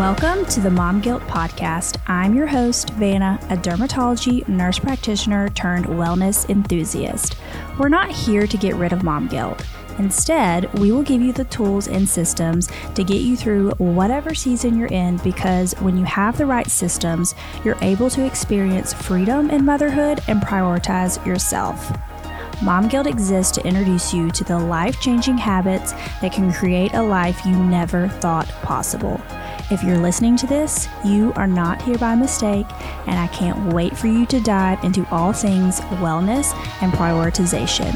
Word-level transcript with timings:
Welcome 0.00 0.46
to 0.46 0.60
the 0.60 0.70
Mom 0.70 1.02
Guilt 1.02 1.20
Podcast. 1.24 1.98
I'm 2.06 2.34
your 2.34 2.46
host, 2.46 2.88
Vanna, 2.94 3.38
a 3.50 3.56
dermatology 3.58 4.48
nurse 4.48 4.78
practitioner 4.78 5.50
turned 5.50 5.84
wellness 5.84 6.48
enthusiast. 6.48 7.36
We're 7.78 7.90
not 7.90 8.10
here 8.10 8.46
to 8.46 8.56
get 8.56 8.76
rid 8.76 8.94
of 8.94 9.02
mom 9.02 9.28
guilt. 9.28 9.62
Instead, 9.98 10.72
we 10.78 10.90
will 10.90 11.02
give 11.02 11.20
you 11.20 11.34
the 11.34 11.44
tools 11.44 11.86
and 11.86 12.08
systems 12.08 12.70
to 12.94 13.04
get 13.04 13.20
you 13.20 13.36
through 13.36 13.72
whatever 13.72 14.34
season 14.34 14.78
you're 14.78 14.88
in 14.88 15.18
because 15.18 15.74
when 15.80 15.98
you 15.98 16.06
have 16.06 16.38
the 16.38 16.46
right 16.46 16.70
systems, 16.70 17.34
you're 17.62 17.76
able 17.82 18.08
to 18.08 18.24
experience 18.24 18.94
freedom 18.94 19.50
in 19.50 19.66
motherhood 19.66 20.22
and 20.28 20.40
prioritize 20.40 21.24
yourself. 21.26 21.92
Mom 22.62 22.88
Guilt 22.88 23.06
exists 23.06 23.52
to 23.52 23.66
introduce 23.66 24.14
you 24.14 24.30
to 24.30 24.44
the 24.44 24.58
life 24.58 24.98
changing 25.00 25.36
habits 25.36 25.92
that 26.22 26.32
can 26.32 26.50
create 26.50 26.94
a 26.94 27.02
life 27.02 27.44
you 27.44 27.52
never 27.52 28.08
thought 28.08 28.48
possible. 28.62 29.20
If 29.70 29.84
you're 29.84 29.98
listening 29.98 30.36
to 30.38 30.48
this, 30.48 30.88
you 31.04 31.32
are 31.36 31.46
not 31.46 31.80
here 31.80 31.96
by 31.96 32.16
mistake, 32.16 32.66
and 33.06 33.20
I 33.20 33.28
can't 33.28 33.72
wait 33.72 33.96
for 33.96 34.08
you 34.08 34.26
to 34.26 34.40
dive 34.40 34.82
into 34.82 35.06
all 35.12 35.32
things 35.32 35.80
wellness 36.02 36.52
and 36.82 36.92
prioritization. 36.92 37.92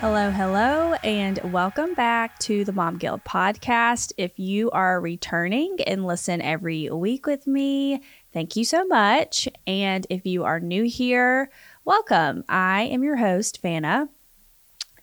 Hello, 0.00 0.32
hello, 0.32 0.94
and 1.04 1.38
welcome 1.52 1.94
back 1.94 2.36
to 2.40 2.64
the 2.64 2.72
Mom 2.72 2.98
Guilt 2.98 3.22
podcast. 3.22 4.10
If 4.18 4.36
you 4.36 4.72
are 4.72 5.00
returning 5.00 5.76
and 5.86 6.04
listen 6.04 6.42
every 6.42 6.90
week 6.90 7.26
with 7.28 7.46
me, 7.46 8.02
thank 8.32 8.56
you 8.56 8.64
so 8.64 8.84
much. 8.84 9.46
And 9.68 10.04
if 10.10 10.26
you 10.26 10.42
are 10.42 10.58
new 10.58 10.82
here, 10.82 11.52
welcome. 11.84 12.42
I 12.48 12.82
am 12.82 13.04
your 13.04 13.18
host, 13.18 13.62
Vanna. 13.62 14.08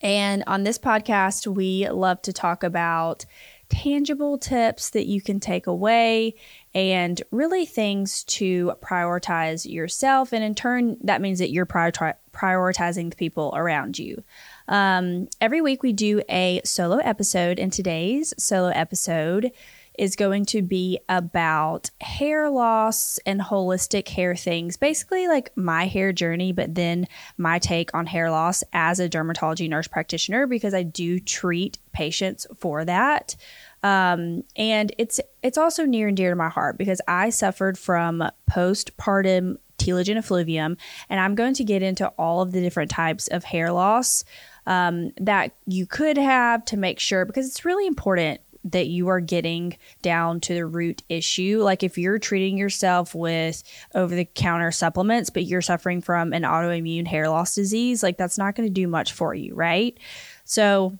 And 0.02 0.42
on 0.46 0.64
this 0.64 0.78
podcast, 0.78 1.46
we 1.46 1.88
love 1.88 2.20
to 2.22 2.32
talk 2.32 2.64
about 2.64 3.24
tangible 3.68 4.36
tips 4.36 4.90
that 4.90 5.06
you 5.06 5.22
can 5.22 5.40
take 5.40 5.66
away 5.66 6.34
and 6.74 7.22
really 7.30 7.64
things 7.64 8.22
to 8.24 8.72
prioritize 8.82 9.70
yourself. 9.70 10.32
And 10.32 10.44
in 10.44 10.54
turn, 10.54 10.98
that 11.04 11.22
means 11.22 11.38
that 11.38 11.50
you're 11.50 11.64
priori- 11.64 12.14
prioritizing 12.32 13.10
the 13.10 13.16
people 13.16 13.52
around 13.56 13.98
you. 13.98 14.22
Um, 14.68 15.28
every 15.40 15.62
week 15.62 15.82
we 15.82 15.94
do 15.94 16.20
a 16.28 16.60
solo 16.64 16.98
episode, 16.98 17.58
and 17.58 17.72
today's 17.72 18.34
solo 18.36 18.68
episode 18.68 19.52
is 19.98 20.16
going 20.16 20.44
to 20.46 20.62
be 20.62 20.98
about 21.08 21.90
hair 22.00 22.48
loss 22.48 23.18
and 23.26 23.40
holistic 23.40 24.08
hair 24.08 24.34
things. 24.34 24.76
Basically, 24.76 25.28
like 25.28 25.56
my 25.56 25.86
hair 25.86 26.12
journey, 26.12 26.52
but 26.52 26.74
then 26.74 27.06
my 27.36 27.58
take 27.58 27.94
on 27.94 28.06
hair 28.06 28.30
loss 28.30 28.64
as 28.72 29.00
a 29.00 29.08
dermatology 29.08 29.68
nurse 29.68 29.88
practitioner 29.88 30.46
because 30.46 30.74
I 30.74 30.82
do 30.82 31.20
treat 31.20 31.78
patients 31.92 32.46
for 32.58 32.84
that. 32.84 33.36
Um, 33.82 34.44
and 34.56 34.94
it's 34.98 35.20
it's 35.42 35.58
also 35.58 35.84
near 35.84 36.08
and 36.08 36.16
dear 36.16 36.30
to 36.30 36.36
my 36.36 36.48
heart 36.48 36.78
because 36.78 37.00
I 37.08 37.30
suffered 37.30 37.76
from 37.76 38.22
postpartum 38.50 39.56
telogen 39.78 40.16
effluvium, 40.16 40.76
and 41.10 41.20
I'm 41.20 41.34
going 41.34 41.54
to 41.54 41.64
get 41.64 41.82
into 41.82 42.06
all 42.18 42.40
of 42.40 42.52
the 42.52 42.60
different 42.60 42.90
types 42.90 43.26
of 43.28 43.44
hair 43.44 43.72
loss 43.72 44.24
um, 44.66 45.12
that 45.20 45.52
you 45.66 45.86
could 45.86 46.16
have 46.16 46.64
to 46.66 46.76
make 46.76 47.00
sure 47.00 47.24
because 47.24 47.48
it's 47.48 47.64
really 47.64 47.86
important 47.86 48.40
that 48.64 48.86
you 48.86 49.08
are 49.08 49.20
getting 49.20 49.76
down 50.02 50.40
to 50.40 50.54
the 50.54 50.66
root 50.66 51.02
issue. 51.08 51.60
Like 51.62 51.82
if 51.82 51.98
you're 51.98 52.18
treating 52.18 52.56
yourself 52.56 53.14
with 53.14 53.62
over 53.94 54.14
the 54.14 54.24
counter 54.24 54.70
supplements, 54.70 55.30
but 55.30 55.44
you're 55.44 55.62
suffering 55.62 56.00
from 56.00 56.32
an 56.32 56.42
autoimmune 56.42 57.06
hair 57.06 57.28
loss 57.28 57.54
disease, 57.54 58.02
like 58.02 58.16
that's 58.16 58.38
not 58.38 58.54
going 58.54 58.68
to 58.68 58.72
do 58.72 58.86
much 58.86 59.12
for 59.12 59.34
you, 59.34 59.54
right? 59.54 59.98
So 60.44 60.98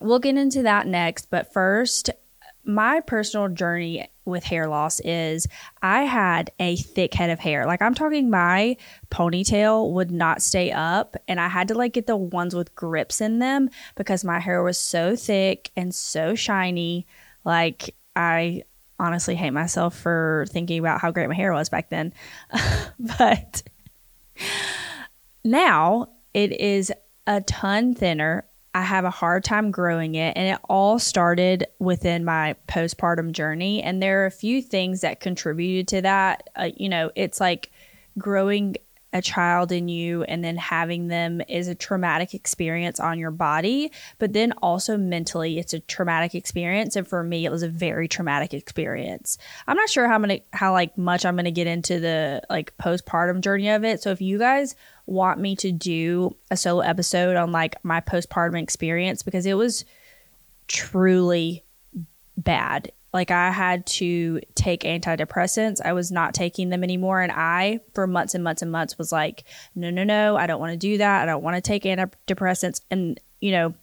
we'll 0.00 0.18
get 0.18 0.36
into 0.36 0.62
that 0.62 0.86
next. 0.86 1.30
But 1.30 1.52
first, 1.52 2.10
my 2.64 3.00
personal 3.00 3.48
journey 3.48 4.08
with 4.26 4.44
hair 4.44 4.68
loss 4.68 5.00
is 5.00 5.46
I 5.80 6.02
had 6.02 6.50
a 6.60 6.76
thick 6.76 7.14
head 7.14 7.30
of 7.30 7.38
hair. 7.38 7.64
Like 7.64 7.80
I'm 7.80 7.94
talking 7.94 8.28
my 8.28 8.76
ponytail 9.10 9.92
would 9.92 10.10
not 10.10 10.42
stay 10.42 10.72
up 10.72 11.16
and 11.28 11.40
I 11.40 11.48
had 11.48 11.68
to 11.68 11.74
like 11.74 11.94
get 11.94 12.06
the 12.06 12.16
ones 12.16 12.54
with 12.54 12.74
grips 12.74 13.20
in 13.20 13.38
them 13.38 13.70
because 13.94 14.24
my 14.24 14.40
hair 14.40 14.62
was 14.62 14.78
so 14.78 15.16
thick 15.16 15.70
and 15.76 15.94
so 15.94 16.34
shiny. 16.34 17.06
Like 17.44 17.94
I 18.14 18.64
honestly 18.98 19.34
hate 19.34 19.50
myself 19.50 19.96
for 19.96 20.46
thinking 20.50 20.78
about 20.78 21.00
how 21.00 21.10
great 21.10 21.28
my 21.28 21.34
hair 21.34 21.52
was 21.52 21.68
back 21.68 21.90
then. 21.90 22.12
but 22.98 23.62
now 25.44 26.08
it 26.34 26.52
is 26.60 26.92
a 27.26 27.40
ton 27.42 27.94
thinner. 27.94 28.45
I 28.76 28.82
have 28.82 29.06
a 29.06 29.10
hard 29.10 29.42
time 29.42 29.70
growing 29.70 30.16
it. 30.16 30.36
And 30.36 30.54
it 30.54 30.60
all 30.68 30.98
started 30.98 31.66
within 31.78 32.26
my 32.26 32.56
postpartum 32.68 33.32
journey. 33.32 33.82
And 33.82 34.02
there 34.02 34.22
are 34.22 34.26
a 34.26 34.30
few 34.30 34.60
things 34.60 35.00
that 35.00 35.18
contributed 35.18 35.88
to 35.88 36.02
that. 36.02 36.50
Uh, 36.54 36.68
you 36.76 36.90
know, 36.90 37.10
it's 37.14 37.40
like 37.40 37.70
growing 38.18 38.76
a 39.14 39.22
child 39.22 39.72
in 39.72 39.88
you 39.88 40.24
and 40.24 40.44
then 40.44 40.58
having 40.58 41.08
them 41.08 41.40
is 41.48 41.68
a 41.68 41.74
traumatic 41.74 42.34
experience 42.34 43.00
on 43.00 43.18
your 43.18 43.30
body, 43.30 43.90
but 44.18 44.34
then 44.34 44.52
also 44.60 44.98
mentally 44.98 45.58
it's 45.58 45.72
a 45.72 45.80
traumatic 45.80 46.34
experience. 46.34 46.96
And 46.96 47.08
for 47.08 47.24
me, 47.24 47.46
it 47.46 47.50
was 47.50 47.62
a 47.62 47.70
very 47.70 48.08
traumatic 48.08 48.52
experience. 48.52 49.38
I'm 49.66 49.78
not 49.78 49.88
sure 49.88 50.06
how 50.06 50.18
many, 50.18 50.44
how 50.52 50.72
like 50.72 50.98
much 50.98 51.24
I'm 51.24 51.36
going 51.36 51.46
to 51.46 51.50
get 51.50 51.66
into 51.66 51.98
the 51.98 52.42
like 52.50 52.76
postpartum 52.76 53.40
journey 53.40 53.70
of 53.70 53.84
it. 53.84 54.02
So 54.02 54.10
if 54.10 54.20
you 54.20 54.38
guys 54.38 54.76
want 55.06 55.40
me 55.40 55.56
to 55.56 55.72
do 55.72 56.36
a 56.50 56.56
solo 56.56 56.80
episode 56.80 57.36
on 57.36 57.52
like 57.52 57.82
my 57.84 58.00
postpartum 58.00 58.60
experience, 58.60 59.22
because 59.22 59.46
it 59.46 59.54
was 59.54 59.84
truly 60.68 61.64
bad 62.36 62.92
like 63.12 63.30
I 63.30 63.50
had 63.50 63.86
to 63.86 64.40
take 64.54 64.82
antidepressants. 64.82 65.80
I 65.82 65.94
was 65.94 66.12
not 66.12 66.34
taking 66.34 66.68
them 66.68 66.84
anymore. 66.84 67.22
And 67.22 67.32
I, 67.32 67.80
for 67.94 68.06
months 68.06 68.34
and 68.34 68.44
months 68.44 68.60
and 68.60 68.70
months, 68.70 68.98
was 68.98 69.10
like, 69.10 69.44
no, 69.74 69.88
no, 69.88 70.04
no, 70.04 70.36
I 70.36 70.46
don't 70.46 70.60
want 70.60 70.72
to 70.72 70.76
do 70.76 70.98
that. 70.98 71.22
I 71.22 71.26
don't 71.26 71.42
want 71.42 71.56
to 71.56 71.62
take 71.62 71.84
antidepressants. 71.84 72.82
And, 72.90 73.18
you 73.40 73.52
know, 73.52 73.74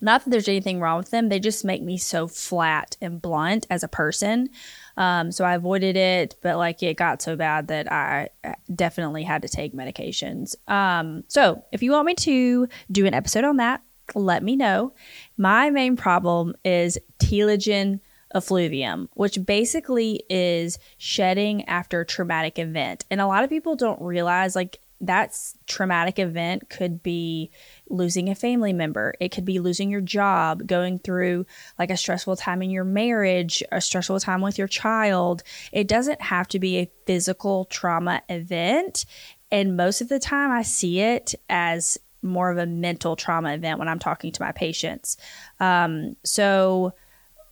not 0.00 0.24
that 0.24 0.30
there's 0.30 0.48
anything 0.48 0.80
wrong 0.80 0.98
with 0.98 1.10
them. 1.10 1.28
They 1.28 1.40
just 1.40 1.64
make 1.64 1.82
me 1.82 1.98
so 1.98 2.28
flat 2.28 2.96
and 3.00 3.20
blunt 3.20 3.66
as 3.70 3.82
a 3.82 3.88
person. 3.88 4.50
Um, 4.96 5.32
so 5.32 5.44
I 5.44 5.54
avoided 5.54 5.96
it, 5.96 6.36
but 6.42 6.56
like 6.56 6.82
it 6.82 6.96
got 6.96 7.22
so 7.22 7.36
bad 7.36 7.68
that 7.68 7.90
I 7.90 8.28
definitely 8.74 9.22
had 9.22 9.42
to 9.42 9.48
take 9.48 9.74
medications. 9.74 10.56
Um, 10.70 11.24
so 11.28 11.64
if 11.72 11.82
you 11.82 11.92
want 11.92 12.06
me 12.06 12.14
to 12.14 12.68
do 12.90 13.06
an 13.06 13.14
episode 13.14 13.44
on 13.44 13.56
that, 13.58 13.82
let 14.14 14.42
me 14.42 14.56
know. 14.56 14.92
My 15.36 15.70
main 15.70 15.96
problem 15.96 16.54
is 16.64 16.98
telogen 17.18 18.00
effluvium, 18.34 19.08
which 19.14 19.44
basically 19.44 20.22
is 20.30 20.78
shedding 20.98 21.64
after 21.68 22.00
a 22.00 22.06
traumatic 22.06 22.58
event. 22.58 23.04
And 23.10 23.20
a 23.20 23.26
lot 23.26 23.44
of 23.44 23.50
people 23.50 23.76
don't 23.76 24.00
realize 24.00 24.54
like 24.54 24.78
that 25.00 25.36
traumatic 25.66 26.18
event 26.18 26.68
could 26.68 27.02
be 27.02 27.50
losing 27.88 28.28
a 28.28 28.34
family 28.34 28.72
member. 28.72 29.14
It 29.20 29.30
could 29.30 29.44
be 29.44 29.58
losing 29.58 29.90
your 29.90 30.00
job, 30.00 30.66
going 30.66 30.98
through 30.98 31.46
like 31.78 31.90
a 31.90 31.96
stressful 31.96 32.36
time 32.36 32.62
in 32.62 32.70
your 32.70 32.84
marriage, 32.84 33.62
a 33.72 33.80
stressful 33.80 34.20
time 34.20 34.42
with 34.42 34.58
your 34.58 34.68
child. 34.68 35.42
It 35.72 35.88
doesn't 35.88 36.20
have 36.20 36.48
to 36.48 36.58
be 36.58 36.78
a 36.78 36.90
physical 37.06 37.64
trauma 37.66 38.22
event. 38.28 39.06
And 39.50 39.76
most 39.76 40.00
of 40.00 40.08
the 40.08 40.20
time, 40.20 40.50
I 40.50 40.62
see 40.62 41.00
it 41.00 41.34
as 41.48 41.98
more 42.22 42.50
of 42.50 42.58
a 42.58 42.66
mental 42.66 43.16
trauma 43.16 43.54
event 43.54 43.78
when 43.78 43.88
I'm 43.88 43.98
talking 43.98 44.32
to 44.32 44.42
my 44.42 44.52
patients. 44.52 45.16
Um, 45.58 46.16
so, 46.24 46.92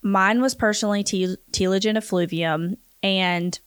Mine 0.02 0.40
was 0.40 0.54
personally 0.54 1.02
te- 1.02 1.36
telogen 1.52 1.96
effluvium, 1.96 2.76
and 3.02 3.58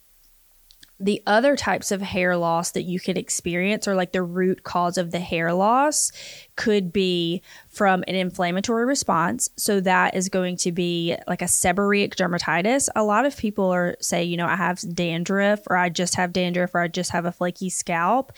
the 1.03 1.21
other 1.25 1.55
types 1.55 1.91
of 1.91 2.01
hair 2.01 2.37
loss 2.37 2.71
that 2.71 2.83
you 2.83 2.99
could 2.99 3.17
experience, 3.17 3.87
or 3.87 3.95
like 3.95 4.11
the 4.11 4.23
root 4.23 4.63
cause 4.63 4.97
of 4.97 5.11
the 5.11 5.19
hair 5.19 5.53
loss, 5.53 6.11
could 6.55 6.93
be 6.93 7.41
from 7.69 8.03
an 8.07 8.15
inflammatory 8.15 8.85
response. 8.85 9.49
So 9.57 9.79
that 9.81 10.15
is 10.15 10.29
going 10.29 10.57
to 10.57 10.71
be 10.71 11.15
like 11.27 11.41
a 11.41 11.45
seborrheic 11.45 12.15
dermatitis. 12.15 12.89
A 12.95 13.03
lot 13.03 13.25
of 13.25 13.35
people 13.35 13.71
are 13.71 13.97
say, 13.99 14.23
you 14.23 14.37
know, 14.37 14.47
I 14.47 14.55
have 14.55 14.79
dandruff, 14.93 15.61
or 15.67 15.75
I 15.75 15.89
just 15.89 16.15
have 16.15 16.33
dandruff, 16.33 16.75
or 16.75 16.81
I 16.81 16.87
just 16.87 17.11
have 17.11 17.25
a 17.25 17.31
flaky 17.31 17.69
scalp. 17.69 18.31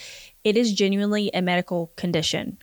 It 0.44 0.58
is 0.58 0.74
genuinely 0.74 1.30
a 1.34 1.42
medical 1.42 1.92
condition. 1.96 2.58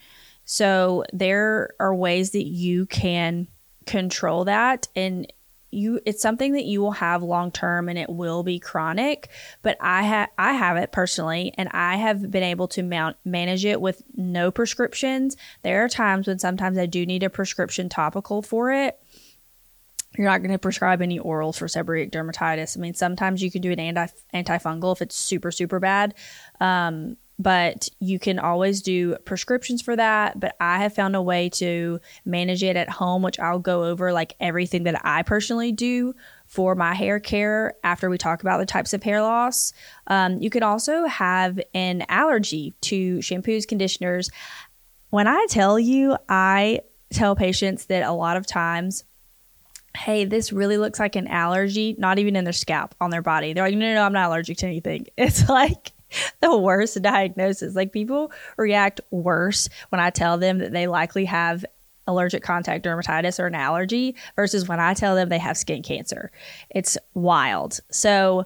So 0.45 1.05
there 1.13 1.71
are 1.79 1.95
ways 1.95 2.31
that 2.31 2.47
you 2.47 2.87
can 2.87 3.49
control 3.87 4.45
that 4.45 4.89
and 4.97 5.33
you 5.71 6.01
it's 6.05 6.23
something 6.23 6.53
that 6.53 6.65
you 6.65 6.81
will 6.81 6.91
have 6.93 7.23
long 7.23 7.51
term 7.51 7.89
and 7.89 7.99
it 7.99 8.09
will 8.09 8.43
be 8.43 8.59
chronic 8.59 9.29
but 9.63 9.77
i 9.81 10.03
have 10.03 10.29
i 10.37 10.53
have 10.53 10.77
it 10.77 10.91
personally 10.91 11.55
and 11.57 11.69
i 11.71 11.97
have 11.97 12.31
been 12.31 12.43
able 12.43 12.67
to 12.67 12.83
mount 12.83 13.17
manage 13.25 13.65
it 13.65 13.81
with 13.81 14.03
no 14.17 14.51
prescriptions. 14.51 15.37
There 15.63 15.85
are 15.85 15.89
times 15.89 16.27
when 16.27 16.39
sometimes 16.39 16.79
i 16.79 16.87
do 16.87 17.07
need 17.07 17.23
a 17.23 17.31
prescription 17.31 17.89
topical 17.89 18.43
for 18.43 18.73
it. 18.73 18.99
You're 20.17 20.27
not 20.27 20.39
going 20.39 20.51
to 20.51 20.59
prescribe 20.59 21.03
any 21.03 21.21
orals 21.21 21.57
for 21.57 21.67
seborrheic 21.67 22.11
dermatitis. 22.11 22.77
I 22.77 22.81
mean 22.81 22.95
sometimes 22.95 23.43
you 23.43 23.51
can 23.51 23.63
do 23.63 23.73
an 23.73 23.81
anti 23.81 24.07
antifungal 24.35 24.95
if 24.95 25.03
it's 25.03 25.17
super 25.17 25.51
super 25.51 25.81
bad. 25.81 26.15
Um, 26.61 27.17
but 27.41 27.89
you 28.01 28.19
can 28.19 28.39
always 28.39 28.83
do 28.83 29.17
prescriptions 29.25 29.81
for 29.81 29.97
that. 29.97 30.39
But 30.39 30.57
I 30.61 30.77
have 30.79 30.95
found 30.95 31.17
a 31.17 31.23
way 31.23 31.49
to 31.55 31.99
manage 32.27 32.63
it 32.63 32.77
at 32.77 32.91
home, 32.91 33.23
which 33.23 33.41
I'll 33.41 33.59
go 33.59 33.85
over 33.85 34.13
like 34.13 34.35
everything 34.41 34.83
that 34.83 35.01
I 35.07 35.23
personally 35.23 35.73
do 35.73 36.13
for 36.47 36.75
my 36.75 36.93
hair 36.93 37.19
care 37.19 37.73
after 37.83 38.11
we 38.11 38.19
talk 38.19 38.43
about 38.43 38.59
the 38.59 38.67
types 38.67 38.93
of 38.93 39.03
hair 39.03 39.23
loss. 39.23 39.73
Um, 40.07 40.39
you 40.43 40.51
could 40.51 40.63
also 40.63 41.07
have 41.07 41.59
an 41.73 42.05
allergy 42.11 42.75
to 42.83 43.19
shampoos, 43.21 43.67
conditioners. 43.67 44.29
When 45.09 45.27
I 45.27 45.47
tell 45.49 45.79
you, 45.79 46.19
I 46.29 46.81
tell 47.11 47.35
patients 47.35 47.87
that 47.87 48.03
a 48.03 48.13
lot 48.13 48.37
of 48.37 48.47
times 48.47 49.05
hey, 49.97 50.25
this 50.25 50.53
really 50.53 50.79
looks 50.79 51.01
like 51.01 51.17
an 51.17 51.27
allergy, 51.27 51.97
not 51.99 52.21
even 52.21 52.37
in 52.37 52.45
their 52.45 52.53
scalp, 52.53 52.95
on 53.01 53.11
their 53.11 53.23
body. 53.23 53.53
They're 53.53 53.65
like, 53.65 53.75
no, 53.75 53.89
no, 53.89 53.95
no, 53.95 54.05
I'm 54.05 54.13
not 54.13 54.29
allergic 54.29 54.59
to 54.59 54.67
anything. 54.67 55.09
It's 55.17 55.49
like 55.49 55.91
the 56.41 56.57
worst 56.57 57.01
diagnosis. 57.03 57.75
Like 57.75 57.93
people 57.93 58.33
react 58.57 59.01
worse 59.11 59.69
when 59.91 60.01
I 60.01 60.11
tell 60.11 60.39
them 60.39 60.59
that 60.59 60.73
they 60.73 60.87
likely 60.87 61.25
have 61.27 61.65
allergic 62.07 62.43
contact 62.43 62.85
dermatitis 62.85 63.39
or 63.39 63.47
an 63.47 63.55
allergy 63.55 64.17
versus 64.37 64.69
when 64.69 64.81
I 64.81 64.95
tell 64.95 65.15
them 65.15 65.29
they 65.29 65.39
have 65.39 65.57
skin 65.57 65.83
cancer. 65.83 66.31
It's 66.69 66.99
wild. 67.15 67.81
So, 67.91 68.45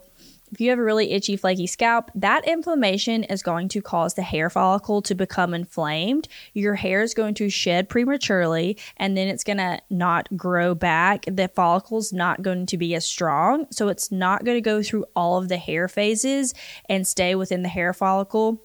if 0.55 0.61
you 0.61 0.71
have 0.71 0.79
a 0.79 0.85
really 0.85 1.11
itchy, 1.11 1.37
flaky 1.37 1.67
scalp, 1.67 2.12
that 2.15 2.47
inflammation 2.47 3.25
is 3.25 3.43
going 3.43 3.67
to 3.71 3.83
cause 3.83 4.15
the 4.15 4.23
hair 4.23 4.49
follicle 4.49 5.03
to 5.03 5.12
become 5.12 5.53
inflamed. 5.53 6.29
Your 6.53 6.77
hair 6.77 7.03
is 7.03 7.12
going 7.12 7.35
to 7.35 7.51
shed 7.51 7.89
prematurely 7.89 8.79
and 8.97 9.17
then 9.17 9.27
it's 9.27 9.43
going 9.43 9.56
to 9.56 9.81
not 9.91 10.29
grow 10.37 10.77
back. 10.77 11.25
The 11.27 11.49
follicle's 11.49 12.12
not 12.12 12.43
going 12.43 12.67
to 12.67 12.79
be 12.79 12.95
as 12.95 13.05
strong. 13.05 13.67
So 13.73 13.89
it's 13.89 14.12
not 14.12 14.45
going 14.45 14.56
to 14.56 14.61
go 14.61 14.81
through 14.81 15.06
all 15.17 15.39
of 15.39 15.49
the 15.49 15.56
hair 15.56 15.89
phases 15.89 16.55
and 16.89 17.05
stay 17.05 17.35
within 17.35 17.62
the 17.62 17.69
hair 17.69 17.93
follicle 17.93 18.62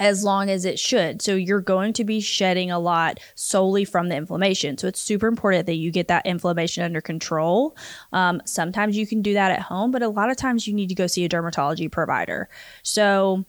as 0.00 0.24
long 0.24 0.48
as 0.48 0.64
it 0.64 0.78
should. 0.78 1.20
So 1.20 1.36
you're 1.36 1.60
going 1.60 1.92
to 1.92 2.04
be 2.04 2.20
shedding 2.20 2.70
a 2.70 2.78
lot 2.78 3.20
solely 3.34 3.84
from 3.84 4.08
the 4.08 4.16
inflammation. 4.16 4.78
So 4.78 4.88
it's 4.88 5.00
super 5.00 5.28
important 5.28 5.66
that 5.66 5.74
you 5.74 5.92
get 5.92 6.08
that 6.08 6.26
inflammation 6.26 6.82
under 6.82 7.02
control. 7.02 7.76
Um, 8.12 8.40
sometimes 8.46 8.96
you 8.96 9.06
can 9.06 9.20
do 9.20 9.34
that 9.34 9.52
at 9.52 9.60
home, 9.60 9.90
but 9.90 10.02
a 10.02 10.08
lot 10.08 10.30
of 10.30 10.38
times 10.38 10.66
you 10.66 10.72
need 10.72 10.88
to 10.88 10.94
go 10.94 11.06
see 11.06 11.24
a 11.24 11.28
dermatology 11.28 11.92
provider. 11.92 12.48
So 12.82 13.44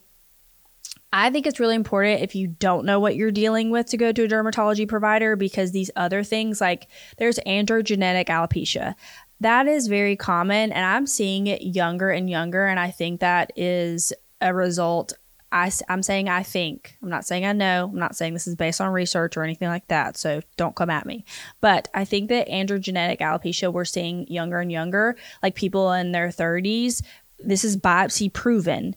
I 1.14 1.30
think 1.30 1.48
it's 1.48 1.60
really 1.60 1.76
important 1.76 2.22
if 2.22 2.36
you 2.36 2.48
don't 2.48 2.86
know 2.86 3.00
what 3.00 3.16
you're 3.16 3.32
dealing 3.32 3.70
with 3.72 3.88
to 3.88 3.98
go 3.98 4.12
to 4.12 4.24
a 4.24 4.28
dermatology 4.28 4.88
provider 4.88 5.38
because 5.38 5.72
these 5.72 5.92
other 5.96 6.22
things, 6.24 6.60
like 6.60 6.90
there's 7.18 7.40
androgenetic 7.40 8.28
alopecia. 8.28 8.96
That 9.40 9.68
is 9.68 9.88
very 9.88 10.16
common, 10.16 10.72
and 10.72 10.86
I'm 10.86 11.08
seeing 11.08 11.48
it 11.48 11.64
younger 11.64 12.12
and 12.12 12.30
younger. 12.30 12.66
And 12.68 12.80
I 12.80 12.92
think 12.92 13.22
that 13.22 13.52
is 13.56 14.14
a 14.40 14.54
result 14.54 15.14
I, 15.52 15.72
I'm 15.90 16.04
saying 16.04 16.30
I 16.30 16.44
think. 16.44 16.98
I'm 17.02 17.10
not 17.10 17.26
saying 17.26 17.46
I 17.46 17.54
know. 17.54 17.90
I'm 17.92 18.00
not 18.00 18.16
saying 18.16 18.34
this 18.34 18.48
is 18.48 18.56
based 18.56 18.80
on 18.80 18.92
research 18.94 19.36
or 19.36 19.44
anything 19.44 19.68
like 19.68 19.88
that. 19.90 20.18
So 20.18 20.42
don't 20.58 20.76
come 20.76 20.90
at 20.90 21.06
me. 21.06 21.26
But 21.60 21.90
I 21.94 22.06
think 22.06 22.30
that 22.30 22.48
androgenetic 22.48 23.20
alopecia, 23.20 23.72
we're 23.72 23.86
seeing 23.86 24.28
younger 24.28 24.60
and 24.60 24.72
younger, 24.72 25.18
like 25.44 25.56
people 25.56 25.92
in 25.92 26.12
their 26.12 26.30
30s. 26.30 27.04
This 27.40 27.64
is 27.64 27.76
biopsy 27.76 28.32
proven 28.32 28.96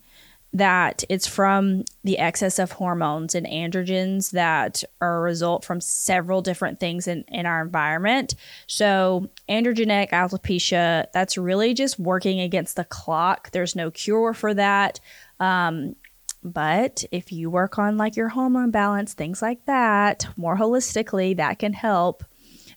that 0.54 1.02
it's 1.08 1.26
from 1.26 1.84
the 2.04 2.16
excess 2.18 2.60
of 2.60 2.70
hormones 2.70 3.34
and 3.34 3.44
androgens 3.44 4.30
that 4.30 4.84
are 5.00 5.16
a 5.16 5.20
result 5.20 5.64
from 5.64 5.80
several 5.80 6.40
different 6.42 6.78
things 6.78 7.08
in, 7.08 7.24
in 7.26 7.44
our 7.44 7.60
environment. 7.60 8.36
So, 8.68 9.28
androgenic 9.48 10.10
alopecia, 10.10 11.06
that's 11.12 11.36
really 11.36 11.74
just 11.74 11.98
working 11.98 12.38
against 12.38 12.76
the 12.76 12.84
clock. 12.84 13.50
There's 13.50 13.74
no 13.74 13.90
cure 13.90 14.32
for 14.32 14.54
that. 14.54 15.00
Um, 15.40 15.96
but 16.44 17.04
if 17.10 17.32
you 17.32 17.48
work 17.48 17.78
on 17.78 17.96
like 17.96 18.16
your 18.16 18.28
hormone 18.28 18.70
balance, 18.70 19.14
things 19.14 19.40
like 19.40 19.64
that, 19.64 20.26
more 20.36 20.56
holistically, 20.58 21.36
that 21.36 21.58
can 21.58 21.72
help 21.72 22.22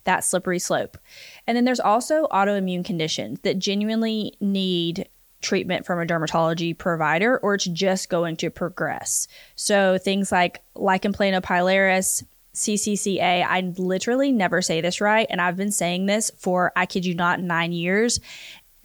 that 0.06 0.24
slippery 0.24 0.58
slope. 0.58 0.98
And 1.46 1.56
then 1.58 1.66
there's 1.66 1.82
also 1.82 2.28
autoimmune 2.32 2.86
conditions 2.86 3.42
that 3.42 3.60
genuinely 3.60 4.34
need 4.40 5.10
treatment 5.42 5.86
from 5.86 6.00
a 6.00 6.06
dermatology 6.06 6.76
provider 6.76 7.38
or 7.40 7.56
it's 7.56 7.66
just 7.66 8.10
going 8.10 8.38
to 8.38 8.50
progress. 8.50 9.28
So 9.56 9.98
things 9.98 10.32
like 10.32 10.64
lichen 10.74 11.14
planopilaris, 11.14 12.24
CCCA, 12.56 13.46
I 13.46 13.74
literally 13.78 14.32
never 14.32 14.62
say 14.62 14.82
this 14.82 15.02
right 15.02 15.28
and 15.30 15.42
I've 15.42 15.58
been 15.58 15.72
saying 15.72 16.06
this 16.06 16.32
for 16.38 16.72
I 16.76 16.86
kid 16.86 17.06
you 17.06 17.14
not 17.14 17.42
9 17.42 17.72
years. 17.72 18.20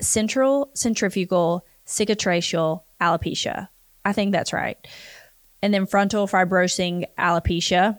Central 0.01 0.71
centrifugal 0.75 1.65
cicatricial 1.87 2.83
alopecia. 3.01 3.69
I 4.05 4.13
think 4.13 4.33
that's 4.33 4.53
right. 4.53 4.77
And 5.63 5.73
then 5.73 5.87
frontal 5.87 6.27
fibrosing 6.27 7.07
alopecia. 7.19 7.99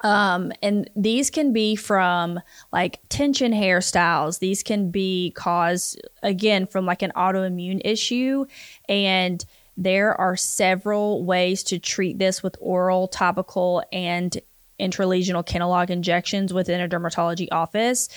Um, 0.00 0.52
and 0.62 0.90
these 0.94 1.30
can 1.30 1.52
be 1.52 1.74
from 1.76 2.40
like 2.72 3.00
tension 3.08 3.52
hairstyles. 3.52 4.38
These 4.38 4.62
can 4.62 4.90
be 4.90 5.32
caused 5.34 6.00
again 6.22 6.66
from 6.66 6.84
like 6.84 7.02
an 7.02 7.12
autoimmune 7.16 7.80
issue. 7.84 8.46
And 8.88 9.44
there 9.76 10.18
are 10.18 10.36
several 10.36 11.24
ways 11.24 11.62
to 11.64 11.78
treat 11.78 12.18
this 12.18 12.42
with 12.42 12.56
oral, 12.60 13.08
topical, 13.08 13.82
and 13.92 14.38
intralesional 14.78 15.46
Kenalog 15.46 15.90
injections 15.90 16.52
within 16.52 16.80
a 16.80 16.88
dermatology 16.88 17.48
office. 17.50 18.08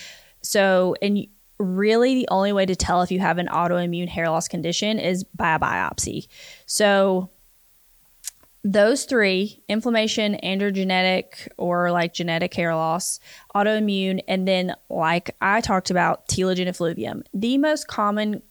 So, 0.41 0.95
and 1.01 1.27
really 1.59 2.15
the 2.15 2.27
only 2.31 2.53
way 2.53 2.65
to 2.65 2.75
tell 2.75 3.01
if 3.01 3.11
you 3.11 3.19
have 3.19 3.37
an 3.37 3.47
autoimmune 3.47 4.07
hair 4.07 4.29
loss 4.29 4.47
condition 4.47 4.97
is 4.97 5.23
by 5.23 5.55
a 5.55 5.59
biopsy. 5.59 6.27
So 6.65 7.29
those 8.63 9.05
three 9.05 9.63
inflammation, 9.69 10.37
androgenetic 10.43 11.47
or 11.57 11.91
like 11.91 12.13
genetic 12.13 12.53
hair 12.53 12.75
loss, 12.75 13.19
autoimmune, 13.55 14.21
and 14.27 14.47
then 14.47 14.75
like 14.89 15.35
I 15.41 15.61
talked 15.61 15.89
about, 15.89 16.27
telogen 16.27 16.67
effluvium. 16.67 17.23
The 17.33 17.57
most 17.57 17.87
common 17.87 18.41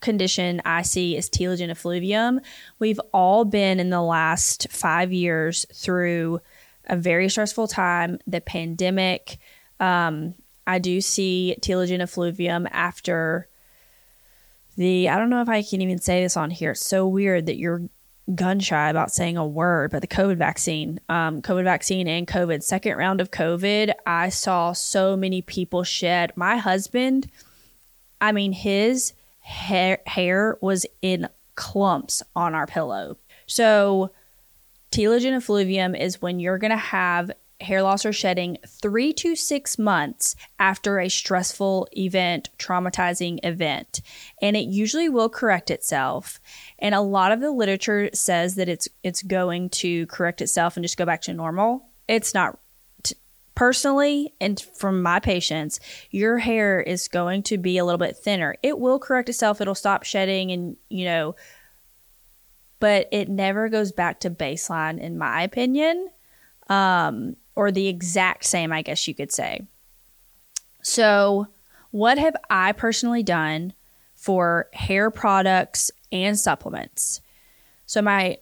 condition 0.00 0.60
I 0.64 0.82
see 0.82 1.16
is 1.16 1.30
telogen 1.30 1.70
effluvium. 1.70 2.40
We've 2.78 3.00
all 3.12 3.44
been 3.44 3.80
in 3.80 3.90
the 3.90 4.02
last 4.02 4.70
five 4.70 5.12
years 5.12 5.66
through 5.72 6.40
a 6.86 6.96
very 6.96 7.28
stressful 7.28 7.68
time, 7.68 8.18
the 8.26 8.40
pandemic, 8.40 9.38
um, 9.80 10.34
I 10.66 10.78
do 10.78 11.00
see 11.00 11.56
telogen 11.60 12.00
effluvium 12.00 12.66
after 12.70 13.48
the 14.76 15.08
I 15.08 15.18
don't 15.18 15.30
know 15.30 15.42
if 15.42 15.48
I 15.48 15.62
can 15.62 15.82
even 15.82 15.98
say 15.98 16.22
this 16.22 16.36
on 16.36 16.50
here. 16.50 16.72
It's 16.72 16.84
so 16.84 17.06
weird 17.06 17.46
that 17.46 17.56
you're 17.56 17.82
gun 18.34 18.58
shy 18.58 18.88
about 18.88 19.12
saying 19.12 19.36
a 19.36 19.46
word, 19.46 19.90
but 19.90 20.00
the 20.00 20.06
COVID 20.06 20.36
vaccine, 20.36 20.98
um, 21.08 21.42
COVID 21.42 21.64
vaccine 21.64 22.08
and 22.08 22.26
COVID, 22.26 22.62
second 22.62 22.96
round 22.96 23.20
of 23.20 23.30
COVID, 23.30 23.92
I 24.06 24.30
saw 24.30 24.72
so 24.72 25.16
many 25.16 25.42
people 25.42 25.84
shed. 25.84 26.32
My 26.34 26.56
husband, 26.56 27.30
I 28.20 28.32
mean, 28.32 28.52
his 28.52 29.12
hair, 29.40 29.98
hair 30.06 30.56
was 30.62 30.86
in 31.02 31.28
clumps 31.54 32.22
on 32.34 32.54
our 32.54 32.66
pillow. 32.66 33.18
So, 33.46 34.10
telogen 34.90 35.36
effluvium 35.36 35.94
is 35.94 36.22
when 36.22 36.40
you're 36.40 36.58
going 36.58 36.70
to 36.70 36.76
have 36.76 37.30
hair 37.60 37.82
loss 37.82 38.04
or 38.04 38.12
shedding 38.12 38.58
three 38.66 39.12
to 39.12 39.36
six 39.36 39.78
months 39.78 40.36
after 40.58 40.98
a 40.98 41.08
stressful 41.08 41.88
event, 41.96 42.50
traumatizing 42.58 43.38
event. 43.42 44.00
And 44.42 44.56
it 44.56 44.66
usually 44.68 45.08
will 45.08 45.28
correct 45.28 45.70
itself. 45.70 46.40
And 46.78 46.94
a 46.94 47.00
lot 47.00 47.32
of 47.32 47.40
the 47.40 47.50
literature 47.50 48.10
says 48.12 48.56
that 48.56 48.68
it's 48.68 48.88
it's 49.02 49.22
going 49.22 49.70
to 49.70 50.06
correct 50.06 50.40
itself 50.40 50.76
and 50.76 50.84
just 50.84 50.96
go 50.96 51.06
back 51.06 51.22
to 51.22 51.32
normal. 51.32 51.88
It's 52.08 52.34
not 52.34 52.58
personally 53.54 54.34
and 54.40 54.60
from 54.74 55.00
my 55.00 55.20
patients 55.20 55.78
your 56.10 56.38
hair 56.38 56.80
is 56.80 57.06
going 57.06 57.42
to 57.42 57.56
be 57.56 57.78
a 57.78 57.84
little 57.84 57.98
bit 57.98 58.16
thinner 58.16 58.56
it 58.64 58.78
will 58.78 58.98
correct 58.98 59.28
itself 59.28 59.60
it'll 59.60 59.76
stop 59.76 60.02
shedding 60.02 60.50
and 60.50 60.76
you 60.88 61.04
know 61.04 61.36
but 62.80 63.06
it 63.12 63.28
never 63.28 63.68
goes 63.68 63.92
back 63.92 64.18
to 64.18 64.28
baseline 64.28 64.98
in 64.98 65.16
my 65.16 65.42
opinion 65.42 66.08
um, 66.68 67.36
or 67.56 67.70
the 67.70 67.88
exact 67.88 68.44
same, 68.44 68.72
I 68.72 68.82
guess 68.82 69.06
you 69.06 69.14
could 69.14 69.32
say. 69.32 69.66
So, 70.82 71.48
what 71.90 72.18
have 72.18 72.36
I 72.50 72.72
personally 72.72 73.22
done 73.22 73.72
for 74.14 74.68
hair 74.72 75.10
products 75.10 75.90
and 76.12 76.38
supplements? 76.38 77.20
So, 77.86 78.02
my 78.02 78.38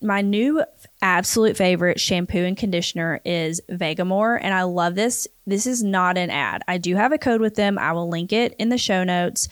my 0.00 0.22
new 0.22 0.64
absolute 1.02 1.56
favorite 1.56 2.00
shampoo 2.00 2.44
and 2.44 2.56
conditioner 2.56 3.20
is 3.26 3.60
Vegamour 3.70 4.38
and 4.40 4.54
I 4.54 4.62
love 4.62 4.94
this. 4.94 5.28
This 5.46 5.66
is 5.66 5.82
not 5.82 6.16
an 6.16 6.30
ad. 6.30 6.62
I 6.66 6.78
do 6.78 6.94
have 6.96 7.12
a 7.12 7.18
code 7.18 7.42
with 7.42 7.56
them. 7.56 7.78
I 7.78 7.92
will 7.92 8.08
link 8.08 8.32
it 8.32 8.54
in 8.58 8.70
the 8.70 8.78
show 8.78 9.04
notes 9.04 9.48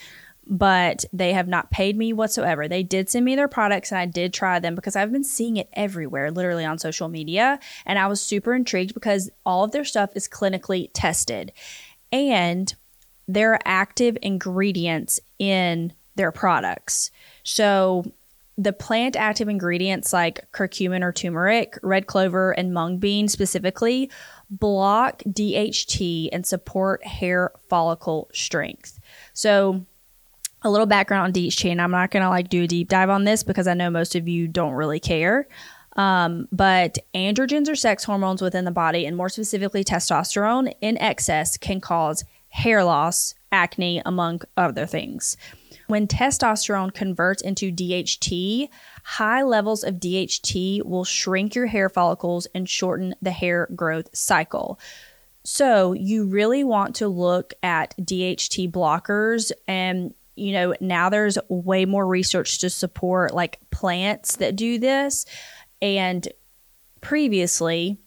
but 0.47 1.05
they 1.13 1.33
have 1.33 1.49
not 1.49 1.71
paid 1.71 1.97
me 1.97 2.13
whatsoever. 2.13 2.69
They 2.69 2.83
did 2.83 3.09
send 3.09 3.25
me 3.25 3.37
their 3.37 3.49
products 3.49 3.91
and 3.91 3.99
I 3.99 4.07
did 4.07 4.33
try 4.33 4.59
them 4.59 4.75
because 4.75 4.97
I've 4.97 5.13
been 5.13 5.25
seeing 5.25 5.57
it 5.57 5.69
everywhere, 5.73 6.31
literally 6.31 6.65
on 6.65 6.79
social 6.79 7.09
media. 7.09 7.59
And 7.87 7.99
I 7.99 8.07
was 8.07 8.21
super 8.21 8.55
intrigued 8.55 8.95
because 8.95 9.31
all 9.47 9.65
of 9.65 9.73
their 9.73 9.85
stuff 9.85 10.11
is 10.15 10.29
clinically 10.29 10.91
tested 10.93 11.53
and 12.13 12.75
there 13.27 13.53
are 13.53 13.61
active 13.65 14.19
ingredients 14.23 15.19
in 15.39 15.93
their 16.15 16.31
products. 16.31 17.11
So 17.43 18.05
the 18.57 18.73
plant 18.73 19.17
active 19.17 19.49
ingredients 19.49 20.13
like 20.13 20.51
curcumin 20.53 21.03
or 21.03 21.13
turmeric, 21.13 21.79
red 21.83 22.07
clover, 22.07 22.53
and 22.53 22.73
mung 22.73 22.99
bean 22.99 23.27
specifically 23.29 24.11
block 24.49 25.23
DHT 25.25 26.29
and 26.33 26.47
support 26.47 27.05
hair 27.05 27.51
follicle 27.69 28.31
strength. 28.33 29.01
So, 29.33 29.85
a 30.65 30.71
little 30.71 30.87
background 30.87 31.25
on 31.25 31.33
DHT, 31.33 31.71
and 31.71 31.81
I'm 31.81 31.91
not 31.91 32.11
going 32.11 32.23
to 32.23 32.31
like 32.31 32.49
do 32.49 32.65
a 32.65 32.67
deep 32.67 32.89
dive 32.89 33.11
on 33.11 33.25
this 33.25 33.43
because 33.43 33.69
I 33.69 33.75
know 33.75 33.91
most 33.91 34.17
of 34.17 34.27
you 34.27 34.49
don't 34.49 34.73
really 34.73 34.99
care. 34.99 35.47
Um, 35.97 36.49
but 36.51 36.99
androgens 37.15 37.69
are 37.69 37.77
sex 37.77 38.03
hormones 38.03 38.43
within 38.43 38.65
the 38.65 38.71
body, 38.71 39.07
and 39.07 39.17
more 39.17 39.29
specifically, 39.29 39.85
testosterone 39.85 40.75
in 40.81 40.99
excess 40.99 41.57
can 41.57 41.81
cause 41.81 42.25
hair 42.49 42.83
loss, 42.83 43.35
acne, 43.53 44.03
among 44.05 44.41
other 44.57 44.87
things. 44.87 45.37
When 45.87 46.09
testosterone 46.09 46.95
converts 46.95 47.43
into 47.43 47.71
DHT, 47.71 48.69
high 49.05 49.43
levels 49.43 49.85
of 49.85 49.97
DHT 49.97 50.83
will 50.85 51.05
shrink 51.05 51.55
your 51.55 51.67
hair 51.67 51.91
follicles 51.91 52.47
and 52.55 52.69
shorten 52.69 53.15
the 53.21 53.31
hair 53.31 53.69
growth 53.77 54.09
cycle. 54.17 54.81
So, 55.45 55.93
you 55.93 56.25
really 56.25 56.65
want 56.65 56.97
to 56.97 57.09
look 57.09 57.53
at 57.63 57.95
DHT 57.99 58.73
blockers 58.73 59.53
and 59.69 60.15
you 60.37 60.53
know, 60.53 60.75
now 60.81 61.09
there's 61.09 61.39
way 61.49 61.85
more 61.85 62.07
research 62.07 62.59
to 62.61 62.71
support 62.71 63.35
like 63.35 63.59
plants 63.71 64.37
that 64.37 64.57
do 64.57 64.79
this. 64.79 65.27
And 65.81 66.27
previously, 67.01 67.99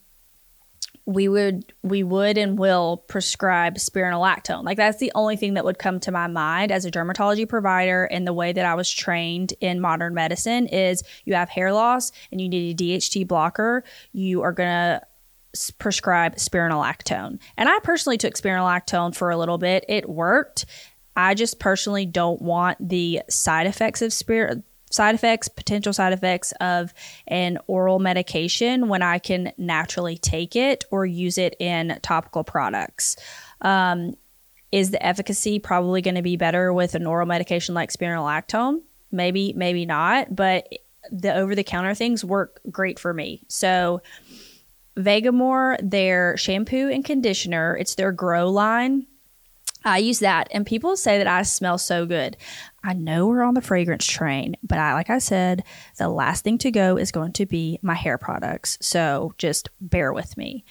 we 1.06 1.30
would 1.30 1.74
we 1.84 2.04
would 2.04 2.38
and 2.38 2.60
will 2.60 2.98
prescribe 3.08 3.76
spironolactone. 3.76 4.66
Like 4.66 4.76
that's 4.76 5.00
the 5.00 5.12
only 5.16 5.38
thing 5.38 5.54
that 5.54 5.64
would 5.64 5.80
come 5.80 6.02
to 6.02 6.12
my 6.12 6.28
mind 6.28 6.70
as 6.70 6.84
a 6.84 6.92
dermatology 6.92 7.48
provider 7.48 8.04
and 8.04 8.28
the 8.28 8.34
way 8.34 8.52
that 8.52 8.66
I 8.66 8.76
was 8.76 8.92
trained 8.92 9.54
in 9.62 9.80
modern 9.80 10.14
medicine 10.14 10.68
is 10.68 11.04
you 11.24 11.34
have 11.34 11.48
hair 11.48 11.72
loss 11.72 12.12
and 12.30 12.42
you 12.42 12.50
need 12.50 12.82
a 12.82 12.84
DHT 12.84 13.26
blocker, 13.26 13.86
you 14.12 14.42
are 14.42 14.52
going 14.52 14.68
to 14.68 15.02
prescribe 15.80 16.36
spironolactone. 16.36 17.40
And 17.56 17.70
I 17.70 17.80
personally 17.80 18.18
took 18.18 18.34
spironolactone 18.34 19.16
for 19.16 19.30
a 19.30 19.38
little 19.38 19.58
bit. 19.58 19.86
It 19.88 20.10
worked. 20.10 20.66
I 21.18 21.34
just 21.34 21.60
personally 21.60 22.06
don't 22.06 22.42
want 22.42 22.78
the 22.88 23.24
side 23.28 23.68
effects 23.68 24.02
of 24.02 24.14
spirit 24.14 24.64
side 24.90 25.16
effects, 25.16 25.50
potential 25.50 25.92
side 25.92 26.14
effects 26.14 26.54
of 26.62 26.94
an 27.28 27.58
oral 27.68 28.00
medication 28.00 28.88
when 28.88 29.02
I 29.02 29.20
can 29.20 29.52
naturally 29.58 30.18
take 30.18 30.56
it 30.56 30.86
or 30.92 31.06
use 31.06 31.38
it 31.38 31.56
in 31.60 32.00
topical 32.02 32.46
products. 32.46 33.18
Um, 33.62 34.16
is 34.72 34.92
the 34.92 35.06
efficacy 35.06 35.60
probably 35.60 36.02
going 36.02 36.16
to 36.16 36.22
be 36.22 36.38
better 36.38 36.72
with 36.72 36.96
an 36.96 37.06
oral 37.06 37.28
medication 37.28 37.76
like 37.76 37.92
spironolactone? 37.92 38.82
Maybe, 39.12 39.54
maybe 39.54 39.86
not, 39.86 40.34
but 40.34 40.70
the 41.12 41.34
over 41.34 41.56
the 41.56 41.64
counter 41.64 41.94
things 41.94 42.24
work 42.24 42.60
great 42.70 43.00
for 43.00 43.14
me. 43.14 43.44
So, 43.48 44.02
Vegamour, 44.98 45.78
their 45.82 46.36
shampoo 46.38 46.90
and 46.90 47.06
conditioner, 47.06 47.78
it's 47.78 47.96
their 47.96 48.12
grow 48.12 48.50
line. 48.50 49.06
I 49.86 50.00
use 50.00 50.20
that, 50.20 50.50
and 50.52 50.66
people 50.66 50.98
say 50.98 51.18
that 51.18 51.28
I 51.28 51.44
smell 51.44 51.78
so 51.78 52.06
good. 52.06 52.38
I 52.84 52.94
know 52.94 53.28
we're 53.28 53.44
on 53.44 53.54
the 53.54 53.62
fragrance 53.62 54.06
train, 54.06 54.56
but 54.64 54.80
I, 54.80 54.94
like 54.94 55.10
I 55.10 55.20
said, 55.20 55.64
the 55.98 56.10
last 56.10 56.44
thing 56.44 56.58
to 56.60 56.72
go 56.72 56.98
is 56.98 57.12
going 57.12 57.34
to 57.34 57.46
be 57.46 57.80
my 57.82 57.96
hair 57.96 58.18
products. 58.18 58.78
So 58.82 59.34
just 59.38 59.70
bear 59.80 60.12
with 60.14 60.38
me. 60.38 60.66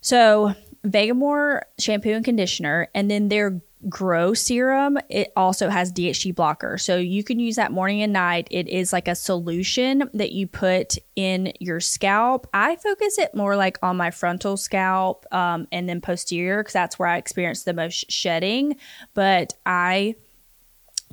So, 0.00 0.54
Vegamour 0.84 1.62
shampoo 1.78 2.12
and 2.12 2.24
conditioner, 2.24 2.88
and 2.94 3.10
then 3.10 3.28
their 3.28 3.60
Grow 3.88 4.34
serum, 4.34 4.98
it 5.08 5.32
also 5.36 5.68
has 5.68 5.92
DHT 5.92 6.34
blocker. 6.34 6.78
So 6.78 6.96
you 6.96 7.22
can 7.22 7.38
use 7.38 7.56
that 7.56 7.70
morning 7.70 8.02
and 8.02 8.12
night. 8.12 8.48
It 8.50 8.66
is 8.68 8.92
like 8.92 9.06
a 9.06 9.14
solution 9.14 10.10
that 10.14 10.32
you 10.32 10.48
put 10.48 10.96
in 11.14 11.52
your 11.60 11.78
scalp. 11.78 12.48
I 12.52 12.74
focus 12.76 13.18
it 13.18 13.36
more 13.36 13.54
like 13.54 13.78
on 13.80 13.96
my 13.96 14.10
frontal 14.10 14.56
scalp 14.56 15.26
um, 15.32 15.68
and 15.70 15.88
then 15.88 16.00
posterior 16.00 16.60
because 16.60 16.72
that's 16.72 16.98
where 16.98 17.08
I 17.08 17.18
experience 17.18 17.62
the 17.62 17.72
most 17.72 18.10
shedding. 18.10 18.76
But 19.14 19.54
I 19.64 20.16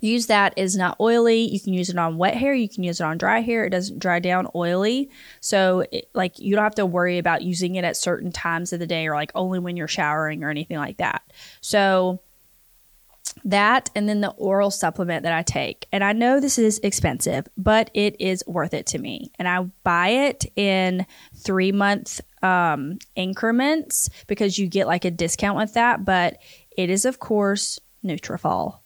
use 0.02 0.28
that 0.28 0.54
is 0.58 0.76
not 0.76 0.98
oily 1.00 1.42
you 1.42 1.60
can 1.60 1.74
use 1.74 1.90
it 1.90 1.98
on 1.98 2.18
wet 2.18 2.36
hair 2.36 2.54
you 2.54 2.68
can 2.68 2.84
use 2.84 3.00
it 3.00 3.04
on 3.04 3.18
dry 3.18 3.40
hair 3.40 3.66
it 3.66 3.70
doesn't 3.70 3.98
dry 3.98 4.20
down 4.20 4.48
oily 4.54 5.10
so 5.40 5.86
it, 5.92 6.10
like 6.14 6.38
you 6.38 6.54
don't 6.54 6.64
have 6.64 6.76
to 6.76 6.86
worry 6.86 7.18
about 7.18 7.42
using 7.42 7.76
it 7.76 7.86
at 7.86 7.96
certain 7.96 8.32
times 8.32 8.74
of 8.74 8.80
the 8.80 8.88
day 8.88 9.08
or 9.08 9.16
like 9.16 9.32
only 9.36 9.58
when 9.58 9.78
you're 9.78 9.88
showering 9.88 10.44
or 10.44 10.50
anything 10.50 10.78
like 10.78 10.98
that 10.98 11.22
so 11.62 12.20
that 13.46 13.92
and 13.96 14.10
then 14.10 14.22
the 14.22 14.32
oral 14.32 14.72
supplement 14.72 15.24
that 15.24 15.32
I 15.32 15.44
take. 15.44 15.88
And 15.92 16.04
I 16.04 16.14
know 16.14 16.40
this 16.40 16.58
is 16.58 16.80
expensive, 16.80 17.48
but 17.56 17.92
it 17.94 18.20
is 18.20 18.44
worth 18.48 18.74
it 18.74 18.88
to 18.88 18.98
me. 18.98 19.32
And 19.38 19.48
I 19.48 19.62
buy 19.84 20.10
it 20.10 20.46
in 20.56 21.06
three 21.36 21.72
month 21.72 22.22
um, 22.42 22.98
increments 23.16 24.10
because 24.28 24.58
you 24.58 24.68
get 24.68 24.88
like 24.88 25.06
a 25.06 25.12
discount 25.12 25.58
with 25.58 25.76
that. 25.76 26.04
But 26.04 26.38
it 26.76 26.90
is, 26.90 27.06
of 27.06 27.20
course, 27.20 27.80
Nutrafol. 28.04 28.80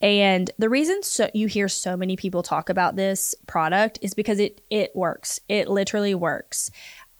And 0.00 0.50
the 0.58 0.70
reason 0.70 1.02
so 1.02 1.28
you 1.34 1.46
hear 1.46 1.68
so 1.68 1.94
many 1.94 2.16
people 2.16 2.42
talk 2.42 2.70
about 2.70 2.96
this 2.96 3.34
product 3.46 3.98
is 4.00 4.14
because 4.14 4.38
it 4.38 4.62
it 4.70 4.92
works. 4.96 5.40
It 5.46 5.68
literally 5.68 6.14
works. 6.14 6.70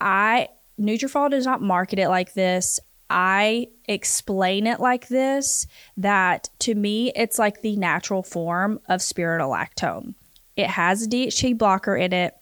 I 0.01 0.49
Nutrafol 0.81 1.31
does 1.31 1.45
not 1.45 1.61
market 1.61 1.99
it 1.99 2.09
like 2.09 2.33
this. 2.33 2.81
I 3.11 3.67
explain 3.87 4.69
it 4.69 4.79
like 4.79 5.09
this 5.09 5.67
that 5.97 6.49
to 6.61 6.75
me 6.75 7.13
it's 7.17 7.39
like 7.39 7.61
the 7.61 7.77
natural 7.77 8.23
form 8.23 8.81
of 8.89 9.01
spironolactone. 9.01 10.15
It 10.57 10.69
has 10.69 11.05
a 11.05 11.09
DHT 11.09 11.59
blocker 11.59 11.97
in 11.97 12.13
it. 12.13 12.35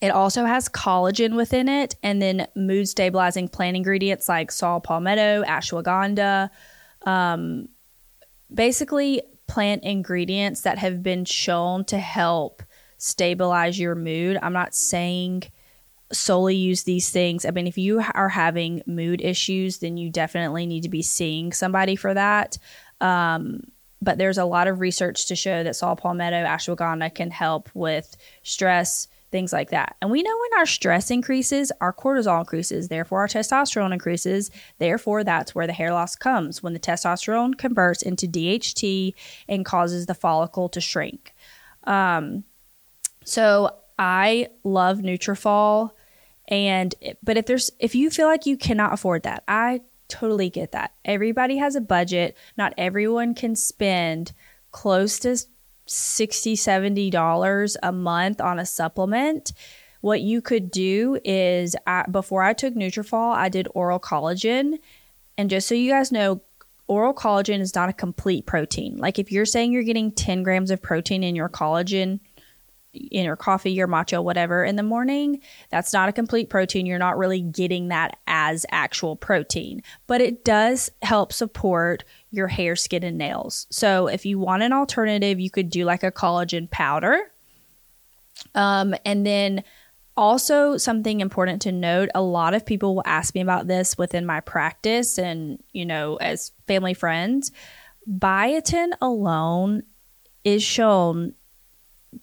It 0.00 0.10
also 0.10 0.44
has 0.44 0.68
collagen 0.68 1.34
within 1.34 1.68
it 1.68 1.96
and 2.04 2.22
then 2.22 2.46
mood 2.54 2.88
stabilizing 2.88 3.48
plant 3.48 3.76
ingredients 3.76 4.28
like 4.28 4.52
saw 4.52 4.78
palmetto, 4.78 5.42
ashwagandha, 5.42 6.50
um, 7.04 7.68
basically 8.52 9.22
plant 9.48 9.82
ingredients 9.82 10.60
that 10.60 10.78
have 10.78 11.02
been 11.02 11.24
shown 11.24 11.84
to 11.86 11.98
help 11.98 12.62
stabilize 12.98 13.78
your 13.78 13.96
mood. 13.96 14.38
I'm 14.40 14.52
not 14.52 14.74
saying 14.74 15.44
solely 16.12 16.56
use 16.56 16.84
these 16.84 17.10
things. 17.10 17.44
I 17.44 17.50
mean, 17.50 17.66
if 17.66 17.76
you 17.76 18.02
are 18.14 18.28
having 18.28 18.82
mood 18.86 19.20
issues, 19.20 19.78
then 19.78 19.96
you 19.96 20.10
definitely 20.10 20.66
need 20.66 20.82
to 20.82 20.88
be 20.88 21.02
seeing 21.02 21.52
somebody 21.52 21.96
for 21.96 22.14
that. 22.14 22.58
Um, 23.00 23.62
but 24.00 24.18
there's 24.18 24.38
a 24.38 24.44
lot 24.44 24.68
of 24.68 24.80
research 24.80 25.26
to 25.26 25.36
show 25.36 25.62
that 25.62 25.76
saw 25.76 25.94
palmetto, 25.94 26.44
ashwagandha 26.44 27.14
can 27.14 27.30
help 27.30 27.68
with 27.74 28.16
stress, 28.42 29.08
things 29.30 29.52
like 29.52 29.70
that. 29.70 29.96
And 30.00 30.10
we 30.10 30.22
know 30.22 30.36
when 30.36 30.60
our 30.60 30.66
stress 30.66 31.10
increases, 31.10 31.72
our 31.80 31.92
cortisol 31.92 32.40
increases, 32.40 32.88
therefore 32.88 33.20
our 33.20 33.28
testosterone 33.28 33.92
increases. 33.92 34.50
Therefore, 34.78 35.24
that's 35.24 35.54
where 35.54 35.66
the 35.66 35.72
hair 35.72 35.92
loss 35.92 36.14
comes 36.16 36.62
when 36.62 36.72
the 36.72 36.80
testosterone 36.80 37.58
converts 37.58 38.02
into 38.02 38.26
DHT 38.26 39.14
and 39.48 39.64
causes 39.64 40.06
the 40.06 40.14
follicle 40.14 40.68
to 40.70 40.80
shrink. 40.80 41.34
Um, 41.84 42.44
so 43.24 43.74
I 43.98 44.48
love 44.64 44.98
Nutrafol. 44.98 45.90
And 46.48 46.94
eh, 47.02 47.14
but 47.22 47.36
if 47.36 47.46
there's 47.46 47.70
if 47.78 47.94
you 47.94 48.10
feel 48.10 48.26
like 48.26 48.46
you 48.46 48.56
cannot 48.56 48.92
afford 48.92 49.22
that, 49.22 49.44
I 49.46 49.82
totally 50.08 50.50
get 50.50 50.72
that. 50.72 50.92
Everybody 51.04 51.58
has 51.58 51.76
a 51.76 51.80
budget. 51.80 52.36
Not 52.56 52.74
everyone 52.76 53.34
can 53.34 53.54
spend 53.54 54.32
close 54.72 55.18
to 55.20 55.36
60 55.86 56.56
70 56.56 57.10
dollars 57.10 57.76
a 57.82 57.92
month 57.92 58.40
on 58.40 58.58
a 58.58 58.66
supplement 58.66 59.52
what 60.00 60.20
you 60.20 60.40
could 60.40 60.70
do 60.70 61.18
is 61.24 61.74
I, 61.86 62.04
before 62.10 62.42
i 62.42 62.52
took 62.52 62.74
nutrafol 62.74 63.34
i 63.34 63.48
did 63.48 63.68
oral 63.74 63.98
collagen 63.98 64.78
and 65.38 65.48
just 65.48 65.66
so 65.66 65.74
you 65.74 65.90
guys 65.90 66.12
know 66.12 66.42
oral 66.88 67.14
collagen 67.14 67.60
is 67.60 67.74
not 67.74 67.88
a 67.88 67.94
complete 67.94 68.44
protein 68.44 68.98
like 68.98 69.18
if 69.18 69.32
you're 69.32 69.46
saying 69.46 69.72
you're 69.72 69.82
getting 69.82 70.12
10 70.12 70.42
grams 70.42 70.70
of 70.70 70.82
protein 70.82 71.24
in 71.24 71.34
your 71.34 71.48
collagen 71.48 72.20
in 73.10 73.24
your 73.24 73.36
coffee, 73.36 73.72
your 73.72 73.88
matcha, 73.88 74.22
whatever 74.22 74.64
in 74.64 74.76
the 74.76 74.82
morning, 74.82 75.40
that's 75.70 75.92
not 75.92 76.08
a 76.08 76.12
complete 76.12 76.50
protein. 76.50 76.86
You're 76.86 76.98
not 76.98 77.18
really 77.18 77.40
getting 77.40 77.88
that 77.88 78.18
as 78.26 78.66
actual 78.70 79.16
protein, 79.16 79.82
but 80.06 80.20
it 80.20 80.44
does 80.44 80.90
help 81.02 81.32
support 81.32 82.04
your 82.30 82.48
hair, 82.48 82.76
skin, 82.76 83.04
and 83.04 83.18
nails. 83.18 83.66
So 83.70 84.06
if 84.08 84.26
you 84.26 84.38
want 84.38 84.62
an 84.62 84.72
alternative, 84.72 85.40
you 85.40 85.50
could 85.50 85.70
do 85.70 85.84
like 85.84 86.02
a 86.02 86.12
collagen 86.12 86.70
powder. 86.70 87.18
Um, 88.54 88.94
and 89.04 89.26
then 89.26 89.64
also 90.18 90.76
something 90.76 91.20
important 91.20 91.62
to 91.62 91.70
note 91.70 92.08
a 92.12 92.20
lot 92.20 92.52
of 92.52 92.66
people 92.66 92.96
will 92.96 93.06
ask 93.06 93.36
me 93.36 93.40
about 93.40 93.68
this 93.68 93.96
within 93.96 94.26
my 94.26 94.40
practice 94.40 95.16
and 95.16 95.62
you 95.72 95.86
know 95.86 96.16
as 96.16 96.50
family 96.66 96.92
friends 96.92 97.52
biotin 98.10 98.90
alone 99.00 99.84
is 100.42 100.60
shown 100.60 101.34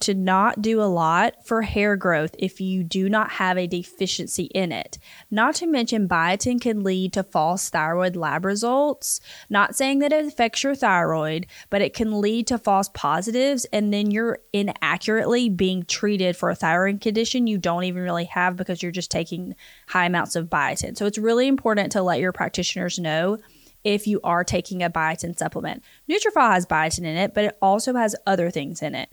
to 0.00 0.14
not 0.14 0.60
do 0.60 0.80
a 0.80 0.84
lot 0.84 1.46
for 1.46 1.62
hair 1.62 1.96
growth 1.96 2.34
if 2.38 2.60
you 2.60 2.82
do 2.82 3.08
not 3.08 3.30
have 3.32 3.56
a 3.56 3.66
deficiency 3.66 4.44
in 4.44 4.72
it. 4.72 4.98
Not 5.30 5.54
to 5.56 5.66
mention, 5.66 6.08
biotin 6.08 6.60
can 6.60 6.82
lead 6.82 7.12
to 7.12 7.22
false 7.22 7.68
thyroid 7.70 8.16
lab 8.16 8.44
results. 8.44 9.20
Not 9.48 9.76
saying 9.76 10.00
that 10.00 10.12
it 10.12 10.26
affects 10.26 10.64
your 10.64 10.74
thyroid, 10.74 11.46
but 11.70 11.82
it 11.82 11.94
can 11.94 12.20
lead 12.20 12.48
to 12.48 12.58
false 12.58 12.88
positives, 12.94 13.64
and 13.66 13.92
then 13.92 14.10
you're 14.10 14.40
inaccurately 14.52 15.48
being 15.48 15.84
treated 15.84 16.36
for 16.36 16.50
a 16.50 16.56
thyroid 16.56 17.00
condition 17.00 17.46
you 17.46 17.58
don't 17.58 17.84
even 17.84 18.02
really 18.02 18.24
have 18.24 18.56
because 18.56 18.82
you're 18.82 18.92
just 18.92 19.10
taking 19.10 19.54
high 19.86 20.06
amounts 20.06 20.34
of 20.34 20.48
biotin. 20.48 20.96
So 20.96 21.06
it's 21.06 21.18
really 21.18 21.46
important 21.46 21.92
to 21.92 22.02
let 22.02 22.20
your 22.20 22.32
practitioners 22.32 22.98
know 22.98 23.38
if 23.86 24.08
you 24.08 24.20
are 24.24 24.42
taking 24.42 24.82
a 24.82 24.90
biotin 24.90 25.38
supplement. 25.38 25.80
Nutrafol 26.10 26.50
has 26.50 26.66
biotin 26.66 27.04
in 27.04 27.16
it, 27.16 27.32
but 27.32 27.44
it 27.44 27.58
also 27.62 27.94
has 27.94 28.16
other 28.26 28.50
things 28.50 28.82
in 28.82 28.96
it. 28.96 29.08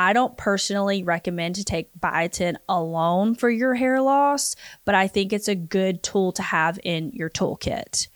I 0.00 0.14
don't 0.14 0.34
personally 0.38 1.02
recommend 1.02 1.56
to 1.56 1.64
take 1.64 1.90
biotin 2.00 2.56
alone 2.70 3.34
for 3.34 3.50
your 3.50 3.74
hair 3.74 4.00
loss, 4.00 4.56
but 4.86 4.94
I 4.94 5.06
think 5.06 5.30
it's 5.30 5.46
a 5.46 5.54
good 5.54 6.02
tool 6.02 6.32
to 6.32 6.42
have 6.42 6.80
in 6.82 7.10
your 7.10 7.28
toolkit. 7.28 8.08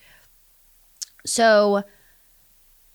So 1.27 1.83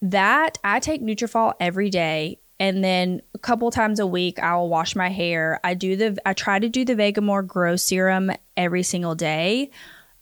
that 0.02 0.58
I 0.64 0.80
take 0.80 1.04
Nutrafol 1.04 1.54
every 1.60 1.92
day 1.92 2.40
and 2.60 2.84
then 2.84 3.22
a 3.36 3.38
couple 3.38 3.70
times 3.70 4.00
a 4.00 4.08
week 4.08 4.40
I 4.40 4.56
will 4.56 4.70
wash 4.70 4.96
my 4.96 5.10
hair. 5.10 5.60
I 5.64 5.76
do 5.76 5.96
the 5.96 6.18
I 6.26 6.34
try 6.34 6.58
to 6.58 6.68
do 6.68 6.84
the 6.84 6.96
Vegamour 6.96 7.46
Grow 7.46 7.76
Serum 7.76 8.32
every 8.58 8.82
single 8.82 9.14
day, 9.14 9.70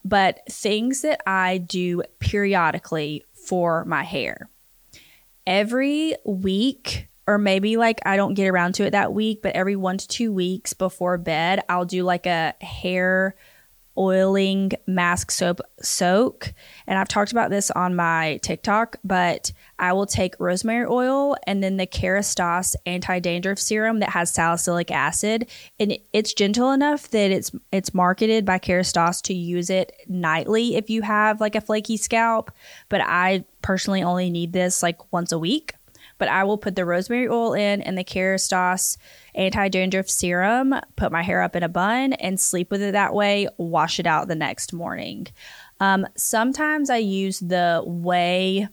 but 0.04 0.42
things 0.52 1.04
that 1.04 1.22
I 1.26 1.60
do 1.60 2.04
periodically 2.20 3.24
for 3.46 3.86
my 3.86 4.04
hair. 4.04 4.50
Every 5.46 6.16
week 6.26 7.08
or 7.28 7.38
maybe 7.38 7.78
like 7.78 8.00
I 8.06 8.16
don't 8.16 8.34
get 8.34 8.48
around 8.48 8.74
to 8.76 8.86
it 8.86 8.92
that 8.92 9.14
week, 9.14 9.42
but 9.42 9.56
every 9.56 9.76
one 9.76 9.98
to 9.98 10.08
two 10.08 10.32
weeks 10.32 10.74
before 10.74 11.18
bed, 11.18 11.62
I'll 11.70 11.86
do 11.86 12.04
like 12.04 12.26
a 12.26 12.56
hair 12.62 13.36
oiling 13.98 14.72
mask 14.86 15.32
soap 15.32 15.60
soak. 15.82 16.54
And 16.86 16.98
I've 17.00 17.08
talked 17.08 17.32
about 17.32 17.50
this 17.50 17.72
on 17.72 17.96
my 17.96 18.38
TikTok, 18.44 18.98
but 19.04 19.52
I 19.80 19.94
will 19.94 20.06
take 20.06 20.40
rosemary 20.40 20.86
oil 20.88 21.36
and 21.46 21.64
then 21.64 21.78
the 21.78 21.88
Kerastase 21.88 22.76
anti 22.86 23.20
dandruff 23.20 23.60
serum 23.60 24.00
that 24.00 24.10
has 24.12 24.32
salicylic 24.32 24.92
acid. 24.92 25.50
And 25.80 25.98
it's 26.14 26.34
gentle 26.34 26.72
enough 26.72 27.10
that 27.10 27.32
it's 27.32 27.52
it's 27.72 27.94
marketed 27.94 28.46
by 28.46 28.60
Kerastase 28.60 29.22
to 29.24 29.34
use 29.34 29.70
it 29.70 29.92
nightly 30.08 30.76
if 30.76 30.90
you 30.90 31.02
have 31.02 31.42
like 31.42 31.56
a 31.56 31.62
flaky 31.62 31.98
scalp. 31.98 32.52
But 32.90 33.02
I 33.02 33.46
personally 33.62 34.04
only 34.04 34.30
need 34.30 34.54
this 34.54 34.84
like 34.84 35.12
once 35.12 35.32
a 35.32 35.40
week 35.40 35.74
but 36.18 36.28
I 36.28 36.44
will 36.44 36.58
put 36.58 36.76
the 36.76 36.86
rosemary 36.86 37.28
oil 37.28 37.54
in 37.54 37.82
and 37.82 37.98
the 37.98 38.04
Kerastase 38.04 38.98
anti 39.36 39.70
dandruff 39.70 40.10
serum, 40.10 40.76
put 40.96 41.12
my 41.12 41.24
hair 41.24 41.42
up 41.42 41.56
in 41.56 41.64
a 41.64 41.70
bun, 41.70 42.14
and 42.14 42.40
sleep 42.40 42.72
with 42.72 42.82
it 42.82 42.94
that 42.94 43.14
way. 43.14 43.48
Wash 43.58 44.00
it 44.00 44.08
out 44.08 44.28
the 44.28 44.36
next 44.36 44.74
morning. 44.74 45.28
Um, 45.80 46.08
sometimes 46.16 46.90
I 46.90 46.98
use 46.98 47.40
the 47.40 47.84
Ouai 47.86 48.70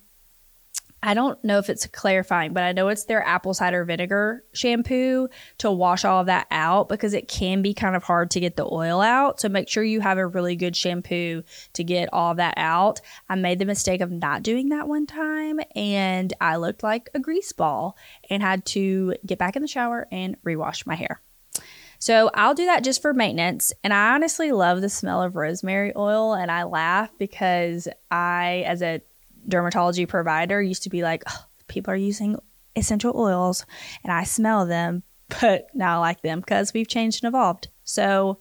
I 1.06 1.12
don't 1.12 1.42
know 1.44 1.58
if 1.58 1.68
it's 1.68 1.86
clarifying, 1.86 2.54
but 2.54 2.62
I 2.62 2.72
know 2.72 2.88
it's 2.88 3.04
their 3.04 3.22
apple 3.22 3.52
cider 3.52 3.84
vinegar 3.84 4.42
shampoo 4.54 5.28
to 5.58 5.70
wash 5.70 6.02
all 6.02 6.20
of 6.20 6.26
that 6.28 6.46
out 6.50 6.88
because 6.88 7.12
it 7.12 7.28
can 7.28 7.60
be 7.60 7.74
kind 7.74 7.94
of 7.94 8.02
hard 8.02 8.30
to 8.30 8.40
get 8.40 8.56
the 8.56 8.64
oil 8.64 9.02
out. 9.02 9.38
So 9.38 9.50
make 9.50 9.68
sure 9.68 9.84
you 9.84 10.00
have 10.00 10.16
a 10.16 10.26
really 10.26 10.56
good 10.56 10.74
shampoo 10.74 11.42
to 11.74 11.84
get 11.84 12.08
all 12.10 12.34
that 12.36 12.54
out. 12.56 13.02
I 13.28 13.34
made 13.34 13.58
the 13.58 13.66
mistake 13.66 14.00
of 14.00 14.10
not 14.10 14.42
doing 14.42 14.70
that 14.70 14.88
one 14.88 15.06
time 15.06 15.60
and 15.76 16.32
I 16.40 16.56
looked 16.56 16.82
like 16.82 17.10
a 17.12 17.20
grease 17.20 17.52
ball 17.52 17.98
and 18.30 18.42
had 18.42 18.64
to 18.66 19.14
get 19.26 19.38
back 19.38 19.56
in 19.56 19.62
the 19.62 19.68
shower 19.68 20.08
and 20.10 20.42
rewash 20.42 20.86
my 20.86 20.94
hair. 20.94 21.20
So 21.98 22.30
I'll 22.32 22.54
do 22.54 22.64
that 22.64 22.82
just 22.82 23.02
for 23.02 23.12
maintenance. 23.12 23.74
And 23.84 23.92
I 23.92 24.14
honestly 24.14 24.52
love 24.52 24.80
the 24.80 24.88
smell 24.88 25.22
of 25.22 25.36
rosemary 25.36 25.92
oil 25.94 26.32
and 26.32 26.50
I 26.50 26.64
laugh 26.64 27.10
because 27.18 27.88
I, 28.10 28.64
as 28.66 28.80
a 28.80 29.02
dermatology 29.48 30.08
provider 30.08 30.60
used 30.60 30.84
to 30.84 30.90
be 30.90 31.02
like, 31.02 31.22
oh, 31.28 31.44
people 31.68 31.92
are 31.92 31.96
using 31.96 32.38
essential 32.76 33.16
oils 33.16 33.66
and 34.02 34.12
I 34.12 34.24
smell 34.24 34.66
them, 34.66 35.02
but 35.40 35.68
now 35.74 35.96
I 35.96 35.98
like 35.98 36.22
them 36.22 36.40
because 36.40 36.72
we've 36.72 36.88
changed 36.88 37.22
and 37.22 37.28
evolved. 37.28 37.68
So 37.84 38.40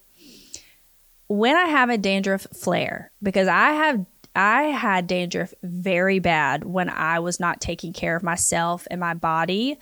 when 1.28 1.56
I 1.56 1.66
have 1.66 1.90
a 1.90 1.98
dandruff 1.98 2.48
flare, 2.54 3.12
because 3.22 3.48
I 3.48 3.72
have 3.72 4.06
I 4.36 4.64
had 4.64 5.08
dandruff 5.08 5.54
very 5.62 6.20
bad 6.20 6.64
when 6.64 6.90
I 6.90 7.20
was 7.20 7.40
not 7.40 7.62
taking 7.62 7.94
care 7.94 8.16
of 8.16 8.24
myself 8.24 8.88
and 8.90 9.00
my 9.00 9.14
body. 9.14 9.78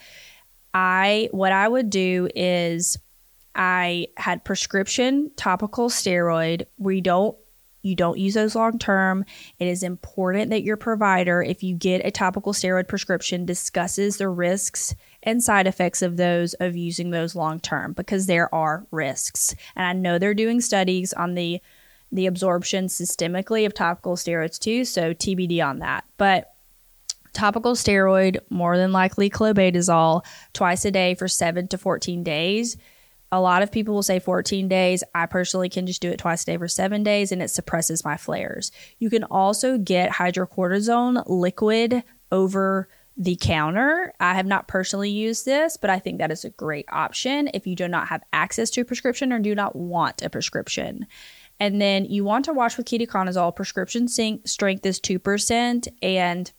I 0.74 1.30
what 1.32 1.52
I 1.52 1.68
would 1.68 1.90
do 1.90 2.30
is 2.36 2.98
I 3.56 4.08
had 4.18 4.44
prescription 4.44 5.32
topical 5.36 5.90
steroid. 5.90 6.66
We 6.78 7.02
don't 7.02 7.38
you 7.82 7.96
don't 7.96 8.18
use 8.18 8.34
those 8.34 8.56
long 8.56 8.78
term. 8.78 9.26
It 9.60 9.68
is 9.68 9.84
important 9.84 10.50
that 10.52 10.64
your 10.64 10.78
provider, 10.78 11.42
if 11.42 11.64
you 11.64 11.76
get 11.76 12.06
a 12.06 12.12
topical 12.12 12.54
steroid 12.54 12.88
prescription, 12.88 13.46
discusses 13.46 14.18
the 14.18 14.30
risks 14.30 14.96
and 15.24 15.44
side 15.44 15.68
effects 15.68 16.02
of 16.02 16.18
those 16.18 16.54
of 16.56 16.76
using 16.76 17.10
those 17.10 17.36
long 17.36 17.60
term 17.60 17.94
because 17.94 18.26
there 18.28 18.54
are 18.54 18.86
risks. 18.92 19.56
And 19.76 19.86
I 19.86 19.94
know 19.94 20.20
they're 20.20 20.34
doing 20.34 20.62
studies 20.62 21.14
on 21.14 21.36
the 21.36 21.62
the 22.14 22.26
absorption 22.28 22.88
systemically 22.88 23.66
of 23.66 23.74
topical 23.74 24.18
steroids 24.18 24.60
too, 24.60 24.84
so 24.84 25.14
TBD 25.14 25.66
on 25.66 25.80
that. 25.80 26.04
But 26.18 26.54
topical 27.32 27.74
steroid, 27.74 28.40
more 28.50 28.78
than 28.78 28.92
likely 28.92 29.30
clobetasol, 29.30 30.26
twice 30.52 30.84
a 30.84 30.92
day 30.92 31.16
for 31.16 31.30
7 31.30 31.70
to 31.70 31.78
14 31.78 32.22
days 32.24 32.76
a 33.32 33.40
lot 33.40 33.64
of 33.64 33.72
people 33.72 33.94
will 33.94 34.04
say 34.04 34.20
14 34.20 34.68
days. 34.68 35.04
I 35.16 35.26
personally 35.26 35.70
can 35.70 35.88
just 35.88 36.02
do 36.02 36.10
it 36.10 36.20
twice 36.20 36.44
a 36.44 36.46
day 36.46 36.58
for 36.58 36.68
seven 36.68 37.04
days 37.04 37.32
and 37.32 37.42
it 37.42 37.50
suppresses 37.50 38.04
my 38.04 38.18
flares. 38.18 38.72
You 39.00 39.10
can 39.10 39.24
also 39.24 39.78
get 39.78 40.12
hydrocortisone 40.12 41.24
liquid 41.28 42.04
over 42.32 42.90
the 43.18 43.38
counter. 43.40 44.14
I 44.20 44.34
have 44.34 44.46
not 44.46 44.68
personally 44.68 45.10
used 45.10 45.46
this, 45.46 45.78
but 45.78 45.90
I 45.90 46.00
think 46.00 46.18
that 46.18 46.32
is 46.32 46.44
a 46.44 46.50
great 46.50 46.86
option 46.92 47.50
if 47.54 47.68
you 47.68 47.76
do 47.76 47.88
not 47.88 48.08
have 48.08 48.24
access 48.34 48.70
to 48.72 48.82
a 48.82 48.86
prescription 48.86 49.32
or 49.32 49.40
do 49.40 49.54
not 49.54 49.76
want 49.76 50.22
a 50.22 50.30
prescription. 50.30 51.08
And 51.60 51.80
then 51.80 52.06
you 52.06 52.24
want 52.24 52.46
to 52.46 52.54
wash 52.54 52.78
with 52.78 52.88
ketoconazole. 52.88 53.56
Prescription 53.56 54.08
strength 54.08 54.86
is 54.86 55.00
2%, 55.00 55.88
and 56.02 56.52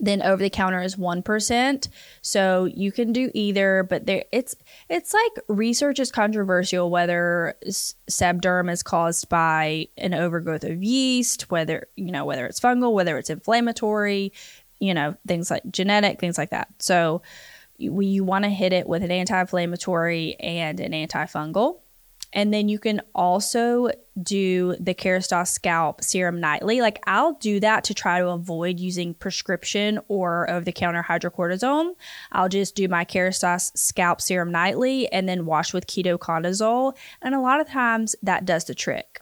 then 0.00 0.22
over 0.22 0.42
the 0.42 0.50
counter 0.50 0.80
is 0.80 0.96
1%. 0.96 1.88
So 2.22 2.64
you 2.64 2.90
can 2.90 3.12
do 3.12 3.30
either, 3.34 3.86
but 3.88 4.06
there 4.06 4.24
it's 4.32 4.56
it's 4.88 5.12
like 5.12 5.44
research 5.48 6.00
is 6.00 6.10
controversial 6.10 6.90
whether 6.90 7.54
sebderm 7.66 8.72
is 8.72 8.82
caused 8.82 9.28
by 9.28 9.88
an 9.98 10.14
overgrowth 10.14 10.64
of 10.64 10.82
yeast, 10.82 11.50
whether, 11.50 11.86
you 11.96 12.10
know, 12.10 12.24
whether 12.24 12.46
it's 12.46 12.58
fungal, 12.58 12.92
whether 12.92 13.18
it's 13.18 13.30
inflammatory, 13.30 14.32
you 14.80 14.94
know, 14.94 15.14
things 15.28 15.50
like 15.50 15.62
genetic, 15.70 16.18
things 16.18 16.38
like 16.38 16.50
that. 16.50 16.68
So 16.78 17.22
you, 17.76 18.00
you 18.00 18.24
want 18.24 18.44
to 18.44 18.50
hit 18.50 18.72
it 18.72 18.88
with 18.88 19.02
an 19.02 19.10
anti-inflammatory 19.10 20.36
and 20.40 20.80
an 20.80 20.92
antifungal. 20.92 21.80
And 22.32 22.54
then 22.54 22.68
you 22.68 22.78
can 22.78 23.02
also 23.14 23.90
do 24.22 24.76
the 24.80 24.94
Kerastase 24.94 25.48
scalp 25.48 26.02
serum 26.02 26.40
nightly. 26.40 26.80
Like 26.80 27.02
I'll 27.06 27.34
do 27.34 27.60
that 27.60 27.84
to 27.84 27.94
try 27.94 28.18
to 28.18 28.28
avoid 28.28 28.80
using 28.80 29.14
prescription 29.14 30.00
or 30.08 30.48
over 30.50 30.64
the 30.64 30.72
counter 30.72 31.04
hydrocortisone. 31.06 31.94
I'll 32.32 32.48
just 32.48 32.74
do 32.74 32.88
my 32.88 33.04
Kerastase 33.04 33.76
scalp 33.76 34.20
serum 34.20 34.50
nightly 34.50 35.10
and 35.12 35.28
then 35.28 35.46
wash 35.46 35.72
with 35.72 35.86
ketoconazole. 35.86 36.96
And 37.22 37.34
a 37.34 37.40
lot 37.40 37.60
of 37.60 37.68
times 37.68 38.16
that 38.22 38.44
does 38.44 38.64
the 38.64 38.74
trick. 38.74 39.20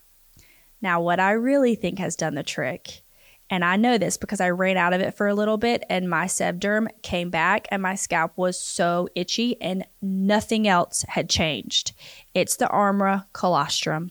Now, 0.80 1.00
what 1.00 1.18
I 1.18 1.32
really 1.32 1.74
think 1.74 1.98
has 1.98 2.14
done 2.14 2.34
the 2.34 2.42
trick 2.42 3.02
and 3.50 3.64
I 3.64 3.76
know 3.76 3.98
this 3.98 4.16
because 4.16 4.40
I 4.40 4.50
ran 4.50 4.76
out 4.76 4.92
of 4.92 5.00
it 5.00 5.14
for 5.14 5.26
a 5.26 5.34
little 5.34 5.56
bit 5.56 5.84
and 5.88 6.08
my 6.08 6.26
sebderm 6.26 6.88
came 7.02 7.30
back 7.30 7.66
and 7.70 7.82
my 7.82 7.94
scalp 7.94 8.32
was 8.37 8.61
so 8.61 9.08
itchy 9.14 9.61
and 9.61 9.87
nothing 10.02 10.68
else 10.68 11.04
had 11.08 11.30
changed. 11.30 11.92
It's 12.34 12.56
the 12.56 12.66
Armra 12.66 13.24
colostrum. 13.32 14.11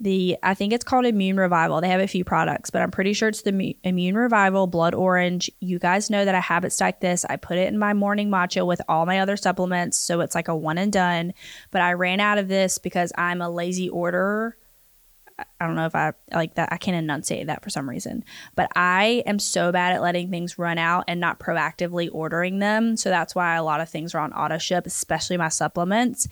The 0.00 0.36
I 0.42 0.54
think 0.54 0.72
it's 0.72 0.84
called 0.84 1.06
Immune 1.06 1.38
Revival. 1.38 1.80
They 1.80 1.88
have 1.88 2.00
a 2.00 2.06
few 2.06 2.24
products, 2.24 2.70
but 2.70 2.82
I'm 2.82 2.90
pretty 2.90 3.12
sure 3.12 3.28
it's 3.28 3.42
the 3.42 3.76
Immune 3.82 4.14
Revival 4.14 4.68
Blood 4.68 4.94
Orange. 4.94 5.50
You 5.60 5.78
guys 5.78 6.08
know 6.08 6.24
that 6.24 6.34
I 6.34 6.40
habit 6.40 6.72
stack 6.72 7.00
this. 7.00 7.24
I 7.24 7.36
put 7.36 7.58
it 7.58 7.66
in 7.68 7.78
my 7.78 7.94
morning 7.94 8.30
matcha 8.30 8.64
with 8.64 8.80
all 8.88 9.06
my 9.06 9.18
other 9.18 9.36
supplements, 9.36 9.98
so 9.98 10.20
it's 10.20 10.36
like 10.36 10.48
a 10.48 10.56
one 10.56 10.78
and 10.78 10.92
done. 10.92 11.34
But 11.72 11.82
I 11.82 11.94
ran 11.94 12.20
out 12.20 12.38
of 12.38 12.48
this 12.48 12.78
because 12.78 13.12
I'm 13.16 13.42
a 13.42 13.50
lazy 13.50 13.88
orderer 13.88 14.56
I 15.60 15.66
don't 15.66 15.76
know 15.76 15.86
if 15.86 15.94
I 15.94 16.12
like 16.32 16.54
that. 16.54 16.72
I 16.72 16.78
can't 16.78 16.96
enunciate 16.96 17.46
that 17.46 17.62
for 17.62 17.70
some 17.70 17.88
reason, 17.88 18.24
but 18.56 18.68
I 18.74 19.22
am 19.24 19.38
so 19.38 19.70
bad 19.70 19.94
at 19.94 20.02
letting 20.02 20.30
things 20.30 20.58
run 20.58 20.78
out 20.78 21.04
and 21.06 21.20
not 21.20 21.38
proactively 21.38 22.08
ordering 22.12 22.58
them. 22.58 22.96
So 22.96 23.08
that's 23.08 23.34
why 23.34 23.54
a 23.54 23.62
lot 23.62 23.80
of 23.80 23.88
things 23.88 24.14
are 24.14 24.18
on 24.18 24.32
auto 24.32 24.58
ship, 24.58 24.86
especially 24.86 25.36
my 25.36 25.48
supplements. 25.48 26.26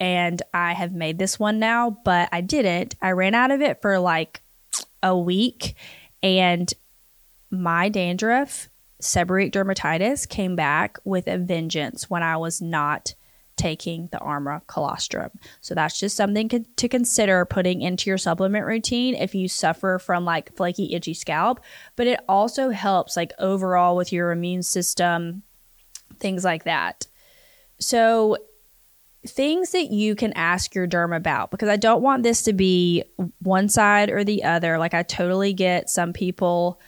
And 0.00 0.40
I 0.54 0.74
have 0.74 0.92
made 0.92 1.18
this 1.18 1.38
one 1.38 1.58
now, 1.58 1.90
but 2.04 2.28
I 2.30 2.40
didn't. 2.40 2.94
I 3.02 3.10
ran 3.10 3.34
out 3.34 3.50
of 3.50 3.60
it 3.60 3.82
for 3.82 3.98
like 3.98 4.42
a 5.02 5.16
week 5.16 5.74
and 6.22 6.72
my 7.50 7.88
dandruff, 7.88 8.68
seborrheic 9.02 9.52
dermatitis 9.52 10.28
came 10.28 10.56
back 10.56 10.98
with 11.04 11.26
a 11.28 11.38
vengeance 11.38 12.10
when 12.10 12.22
I 12.22 12.36
was 12.36 12.60
not 12.60 13.14
taking 13.56 14.08
the 14.12 14.18
Armra 14.18 14.62
colostrum. 14.66 15.30
So 15.60 15.74
that's 15.74 15.98
just 15.98 16.16
something 16.16 16.66
to 16.76 16.88
consider 16.88 17.44
putting 17.44 17.82
into 17.82 18.08
your 18.08 18.18
supplement 18.18 18.66
routine 18.66 19.14
if 19.14 19.34
you 19.34 19.48
suffer 19.48 19.98
from 19.98 20.24
like 20.24 20.54
flaky, 20.56 20.94
itchy 20.94 21.14
scalp. 21.14 21.60
But 21.96 22.06
it 22.06 22.20
also 22.28 22.70
helps 22.70 23.16
like 23.16 23.32
overall 23.38 23.96
with 23.96 24.12
your 24.12 24.30
immune 24.30 24.62
system, 24.62 25.42
things 26.18 26.44
like 26.44 26.64
that. 26.64 27.06
So 27.80 28.36
things 29.26 29.72
that 29.72 29.90
you 29.90 30.14
can 30.14 30.32
ask 30.34 30.74
your 30.74 30.86
derm 30.86 31.16
about 31.16 31.50
because 31.50 31.68
I 31.68 31.76
don't 31.76 32.02
want 32.02 32.22
this 32.22 32.42
to 32.42 32.52
be 32.52 33.04
one 33.40 33.68
side 33.68 34.10
or 34.10 34.24
the 34.24 34.44
other. 34.44 34.78
Like 34.78 34.94
I 34.94 35.02
totally 35.02 35.52
get 35.52 35.90
some 35.90 36.12
people 36.12 36.80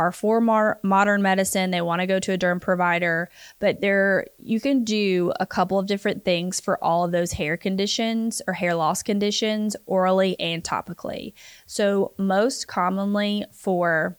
are 0.00 0.12
for 0.12 0.40
more 0.40 0.80
modern 0.82 1.20
medicine. 1.20 1.70
They 1.70 1.82
want 1.82 2.00
to 2.00 2.06
go 2.06 2.18
to 2.18 2.32
a 2.32 2.38
derm 2.38 2.58
provider, 2.58 3.28
but 3.58 3.82
there 3.82 4.26
you 4.38 4.58
can 4.58 4.82
do 4.82 5.30
a 5.38 5.46
couple 5.46 5.78
of 5.78 5.86
different 5.86 6.24
things 6.24 6.58
for 6.58 6.82
all 6.82 7.04
of 7.04 7.12
those 7.12 7.32
hair 7.32 7.58
conditions 7.58 8.40
or 8.46 8.54
hair 8.54 8.74
loss 8.74 9.02
conditions 9.02 9.76
orally 9.84 10.40
and 10.40 10.64
topically. 10.64 11.34
So 11.66 12.14
most 12.16 12.66
commonly 12.66 13.44
for 13.52 14.16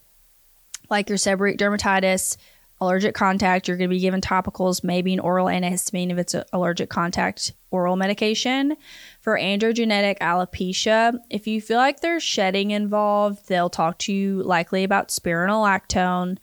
like 0.92 1.10
your 1.10 1.18
seborrheic 1.18 1.58
dermatitis, 1.58 2.38
allergic 2.82 3.14
contact, 3.14 3.68
you're 3.68 3.78
going 3.78 3.90
to 3.90 3.96
be 3.96 4.00
given 4.00 4.20
topicals, 4.20 4.84
maybe 4.84 5.14
an 5.14 5.20
oral 5.20 5.46
antihistamine 5.46 6.12
if 6.12 6.18
it's 6.18 6.34
an 6.34 6.44
allergic 6.52 6.90
contact 6.90 7.54
oral 7.70 7.96
medication. 7.96 8.76
For 9.22 9.38
androgenetic 9.38 10.18
alopecia, 10.20 11.18
if 11.30 11.48
you 11.48 11.62
feel 11.62 11.78
like 11.78 12.02
there's 12.02 12.24
shedding 12.24 12.72
involved, 12.72 13.48
they'll 13.48 13.70
talk 13.70 14.00
to 14.00 14.14
you 14.14 14.42
likely 14.42 14.84
about 14.84 15.10
spironolactone. 15.10 16.38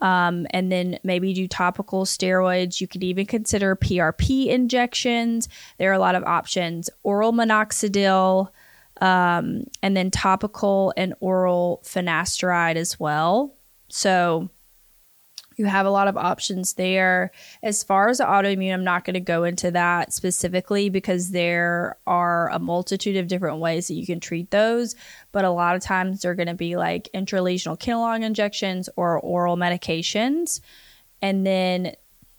Um, 0.00 0.46
and 0.50 0.72
then 0.72 0.98
maybe 1.02 1.34
do 1.34 1.46
topical 1.46 2.06
steroids. 2.06 2.80
You 2.80 2.86
could 2.86 3.04
even 3.04 3.26
consider 3.26 3.76
PRP 3.76 4.46
injections. 4.46 5.46
There 5.76 5.90
are 5.90 5.94
a 5.94 5.98
lot 5.98 6.14
of 6.14 6.24
options. 6.24 6.88
Oral 7.02 7.34
minoxidil, 7.34 8.48
um, 9.02 9.64
and 9.82 9.94
then 9.94 10.10
topical 10.10 10.94
and 10.96 11.12
oral 11.20 11.82
finasteride 11.84 12.76
as 12.76 12.98
well. 12.98 13.54
So 13.90 14.48
you 15.60 15.66
have 15.66 15.84
a 15.84 15.90
lot 15.90 16.08
of 16.08 16.16
options 16.16 16.72
there. 16.72 17.30
As 17.62 17.82
far 17.82 18.08
as 18.08 18.18
autoimmune, 18.18 18.72
I'm 18.72 18.82
not 18.82 19.04
going 19.04 19.14
to 19.14 19.20
go 19.20 19.44
into 19.44 19.70
that 19.72 20.10
specifically 20.14 20.88
because 20.88 21.32
there 21.32 21.98
are 22.06 22.48
a 22.50 22.58
multitude 22.58 23.16
of 23.16 23.28
different 23.28 23.58
ways 23.58 23.88
that 23.88 23.94
you 23.94 24.06
can 24.06 24.20
treat 24.20 24.50
those. 24.50 24.96
But 25.32 25.44
a 25.44 25.50
lot 25.50 25.76
of 25.76 25.82
times 25.82 26.22
they're 26.22 26.34
going 26.34 26.48
to 26.48 26.54
be 26.54 26.76
like 26.76 27.10
intralesional 27.14 27.78
Kenalog 27.78 28.24
injections 28.24 28.88
or 28.96 29.20
oral 29.20 29.58
medications. 29.58 30.60
And 31.20 31.46
then 31.46 31.94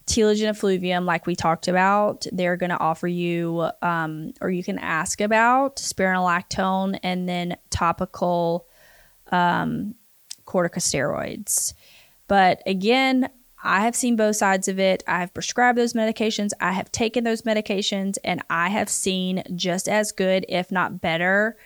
telogen 0.08 0.48
effluvium, 0.48 1.06
like 1.06 1.28
we 1.28 1.36
talked 1.36 1.68
about, 1.68 2.26
they're 2.32 2.58
going 2.58 2.72
to 2.72 2.80
offer 2.80 3.08
you, 3.08 3.70
um, 3.84 4.34
or 4.42 4.50
you 4.50 4.64
can 4.64 4.80
ask 4.80 5.22
about 5.22 5.76
spironolactone 5.76 7.00
and 7.04 7.30
then 7.30 7.56
topical 7.70 8.68
um, 9.32 9.94
corticosteroids. 10.46 11.76
But 12.32 12.64
again, 12.66 13.30
I 13.62 13.82
have 13.82 13.94
seen 13.94 14.16
both 14.16 14.38
sides 14.38 14.70
of 14.70 14.80
it. 14.80 15.04
I 15.06 15.20
have 15.20 15.34
prescribed 15.34 15.78
those 15.78 15.92
medications. 15.92 16.52
I 16.62 16.72
have 16.72 16.90
taken 16.90 17.26
those 17.26 17.42
medications 17.42 18.18
and 18.24 18.42
I 18.50 18.70
have 18.70 18.88
seen 18.88 19.44
just 19.54 19.90
as 19.90 20.14
good, 20.14 20.46
if 20.48 20.72
not 20.72 21.02
better, 21.02 21.58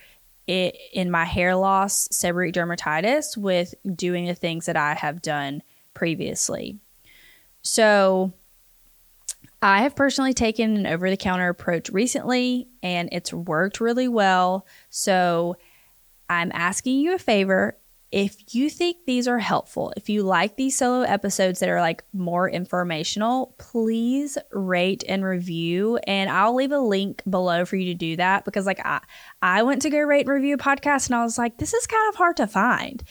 it, 0.48 0.76
in 0.92 1.12
my 1.12 1.24
hair 1.24 1.56
loss, 1.56 2.08
seborrheic 2.08 2.54
dermatitis 2.56 3.38
with 3.38 3.76
doing 3.96 4.26
the 4.26 4.34
things 4.34 4.66
that 4.66 4.76
I 4.76 4.96
have 4.96 5.22
done 5.22 5.62
previously. 5.94 6.80
So, 7.62 8.34
I 9.62 9.84
have 9.84 9.96
personally 9.96 10.34
taken 10.34 10.78
an 10.78 10.88
over 10.88 11.12
the 11.12 11.16
counter 11.16 11.50
approach 11.50 11.92
recently 11.92 12.70
and 12.82 13.08
it's 13.12 13.32
worked 13.32 13.80
really 13.80 14.08
well. 14.08 14.66
So, 14.90 15.58
I'm 16.28 16.52
asking 16.56 17.02
you 17.02 17.14
a 17.14 17.20
favor 17.20 17.78
if 18.16 18.56
you 18.56 18.70
think 18.70 18.96
these 19.06 19.28
are 19.28 19.40
helpful, 19.40 19.92
if 19.98 20.08
you 20.08 20.24
like 20.24 20.56
these 20.56 20.78
solo 20.78 21.02
episodes 21.02 21.60
that 21.60 21.68
are 21.68 21.82
like 21.82 22.02
more 22.14 22.50
informational, 22.50 23.54
please 23.58 24.38
rate 24.54 25.04
and 25.10 25.26
review. 25.26 25.98
And 26.08 26.30
I'll 26.30 26.56
leave 26.56 26.72
a 26.72 26.80
link 26.80 27.24
below 27.30 27.66
for 27.66 27.76
you 27.76 27.88
to 27.88 27.94
do 27.94 28.16
that 28.16 28.46
because 28.46 28.66
like 28.66 28.80
I 28.86 29.02
I 29.42 29.64
went 29.64 29.82
to 29.82 29.90
go 29.90 30.00
rate 30.00 30.28
and 30.28 30.34
review 30.34 30.56
a 30.56 30.58
podcast 30.58 31.08
and 31.08 31.16
I 31.16 31.24
was 31.24 31.38
like, 31.38 31.58
this 31.58 31.74
is 31.74 31.86
kind 31.86 32.08
of 32.08 32.16
hard 32.16 32.38
to 32.38 32.48
find. 32.48 33.04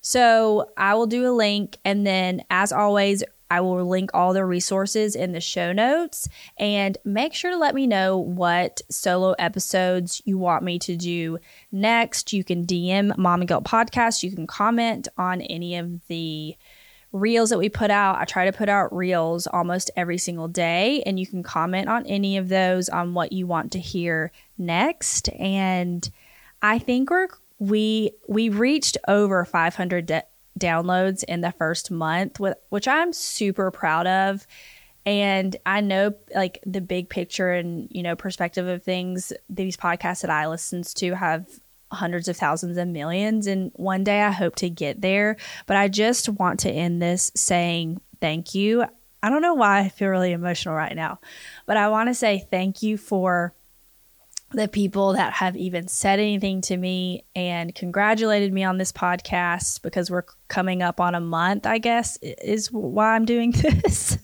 So 0.00 0.70
I 0.76 0.94
will 0.94 1.08
do 1.08 1.28
a 1.28 1.34
link 1.34 1.78
and 1.84 2.06
then 2.06 2.44
as 2.48 2.70
always, 2.70 3.24
I 3.52 3.60
will 3.60 3.84
link 3.84 4.12
all 4.14 4.32
the 4.32 4.46
resources 4.46 5.14
in 5.14 5.32
the 5.32 5.40
show 5.40 5.74
notes 5.74 6.26
and 6.56 6.96
make 7.04 7.34
sure 7.34 7.50
to 7.50 7.58
let 7.58 7.74
me 7.74 7.86
know 7.86 8.16
what 8.16 8.80
solo 8.88 9.32
episodes 9.32 10.22
you 10.24 10.38
want 10.38 10.64
me 10.64 10.78
to 10.78 10.96
do 10.96 11.38
next. 11.70 12.32
You 12.32 12.44
can 12.44 12.64
DM 12.64 13.14
Mom 13.18 13.42
and 13.42 13.48
Guilt 13.48 13.64
Podcast. 13.64 14.22
You 14.22 14.34
can 14.34 14.46
comment 14.46 15.06
on 15.18 15.42
any 15.42 15.76
of 15.76 16.06
the 16.06 16.56
reels 17.12 17.50
that 17.50 17.58
we 17.58 17.68
put 17.68 17.90
out. 17.90 18.16
I 18.16 18.24
try 18.24 18.46
to 18.46 18.56
put 18.56 18.70
out 18.70 18.96
reels 18.96 19.46
almost 19.46 19.90
every 19.96 20.16
single 20.16 20.48
day, 20.48 21.02
and 21.04 21.20
you 21.20 21.26
can 21.26 21.42
comment 21.42 21.90
on 21.90 22.06
any 22.06 22.38
of 22.38 22.48
those 22.48 22.88
on 22.88 23.12
what 23.12 23.32
you 23.32 23.46
want 23.46 23.72
to 23.72 23.78
hear 23.78 24.32
next. 24.56 25.28
And 25.38 26.08
I 26.62 26.78
think 26.78 27.10
we're 27.10 27.28
we 27.58 28.12
we 28.28 28.48
reached 28.48 28.96
over 29.06 29.44
500 29.44 30.06
de- 30.06 30.24
downloads 30.58 31.24
in 31.24 31.40
the 31.40 31.52
first 31.52 31.90
month, 31.90 32.40
which 32.40 32.88
I'm 32.88 33.12
super 33.12 33.70
proud 33.70 34.06
of. 34.06 34.46
And 35.04 35.56
I 35.66 35.80
know 35.80 36.14
like 36.34 36.60
the 36.64 36.80
big 36.80 37.08
picture 37.08 37.50
and, 37.50 37.88
you 37.90 38.02
know, 38.02 38.14
perspective 38.14 38.66
of 38.68 38.82
things, 38.82 39.32
these 39.50 39.76
podcasts 39.76 40.22
that 40.22 40.30
I 40.30 40.46
listen 40.46 40.82
to 40.82 41.14
have 41.14 41.48
hundreds 41.90 42.28
of 42.28 42.36
thousands 42.36 42.76
and 42.76 42.92
millions. 42.92 43.46
And 43.46 43.72
one 43.74 44.04
day 44.04 44.22
I 44.22 44.30
hope 44.30 44.54
to 44.56 44.70
get 44.70 45.00
there. 45.00 45.36
But 45.66 45.76
I 45.76 45.88
just 45.88 46.28
want 46.28 46.60
to 46.60 46.70
end 46.70 47.02
this 47.02 47.32
saying 47.34 48.00
thank 48.20 48.54
you. 48.54 48.84
I 49.22 49.28
don't 49.28 49.42
know 49.42 49.54
why 49.54 49.80
I 49.80 49.88
feel 49.88 50.08
really 50.08 50.32
emotional 50.32 50.74
right 50.74 50.94
now, 50.94 51.20
but 51.66 51.76
I 51.76 51.88
want 51.88 52.08
to 52.08 52.14
say 52.14 52.46
thank 52.50 52.82
you 52.82 52.96
for 52.96 53.54
the 54.54 54.68
people 54.68 55.14
that 55.14 55.32
have 55.32 55.56
even 55.56 55.88
said 55.88 56.18
anything 56.18 56.60
to 56.62 56.76
me 56.76 57.24
and 57.34 57.74
congratulated 57.74 58.52
me 58.52 58.64
on 58.64 58.78
this 58.78 58.92
podcast 58.92 59.82
because 59.82 60.10
we're 60.10 60.24
coming 60.48 60.82
up 60.82 61.00
on 61.00 61.14
a 61.14 61.20
month, 61.20 61.66
I 61.66 61.78
guess, 61.78 62.18
is 62.22 62.70
why 62.70 63.14
I'm 63.14 63.24
doing 63.24 63.50
this. 63.84 64.18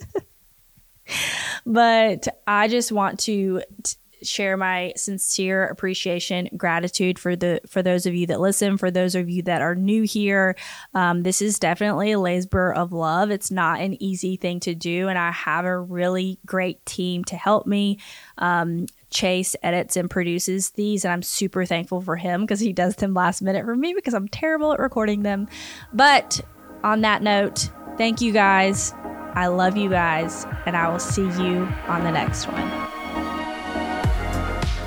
but 1.66 2.28
I 2.46 2.68
just 2.68 2.92
want 2.92 3.20
to 3.20 3.62
t- 3.82 3.96
share 4.22 4.56
my 4.56 4.92
sincere 4.96 5.66
appreciation, 5.66 6.48
gratitude 6.56 7.18
for 7.18 7.36
the 7.36 7.60
for 7.68 7.82
those 7.82 8.06
of 8.06 8.14
you 8.14 8.26
that 8.26 8.40
listen, 8.40 8.76
for 8.76 8.90
those 8.90 9.14
of 9.14 9.28
you 9.28 9.42
that 9.42 9.62
are 9.62 9.74
new 9.74 10.02
here. 10.02 10.56
Um, 10.94 11.22
this 11.22 11.40
is 11.40 11.58
definitely 11.58 12.12
a 12.12 12.18
labor 12.18 12.72
of 12.74 12.92
love. 12.92 13.30
It's 13.30 13.50
not 13.50 13.80
an 13.80 14.00
easy 14.02 14.36
thing 14.36 14.60
to 14.60 14.74
do, 14.74 15.08
and 15.08 15.18
I 15.18 15.30
have 15.30 15.64
a 15.64 15.78
really 15.78 16.38
great 16.44 16.84
team 16.84 17.24
to 17.24 17.36
help 17.36 17.66
me. 17.66 17.98
Um, 18.38 18.86
Chase 19.10 19.56
edits 19.62 19.96
and 19.96 20.10
produces 20.10 20.70
these, 20.70 21.04
and 21.04 21.12
I'm 21.12 21.22
super 21.22 21.64
thankful 21.64 22.00
for 22.00 22.16
him 22.16 22.42
because 22.42 22.60
he 22.60 22.72
does 22.72 22.96
them 22.96 23.14
last 23.14 23.42
minute 23.42 23.64
for 23.64 23.76
me 23.76 23.94
because 23.94 24.14
I'm 24.14 24.28
terrible 24.28 24.72
at 24.72 24.78
recording 24.78 25.22
them. 25.22 25.48
But 25.92 26.40
on 26.84 27.00
that 27.02 27.22
note, 27.22 27.70
thank 27.96 28.20
you 28.20 28.32
guys. 28.32 28.92
I 29.34 29.46
love 29.46 29.76
you 29.76 29.88
guys, 29.88 30.46
and 30.66 30.76
I 30.76 30.88
will 30.88 30.98
see 30.98 31.22
you 31.22 31.68
on 31.86 32.04
the 32.04 32.10
next 32.10 32.46
one. 32.46 32.88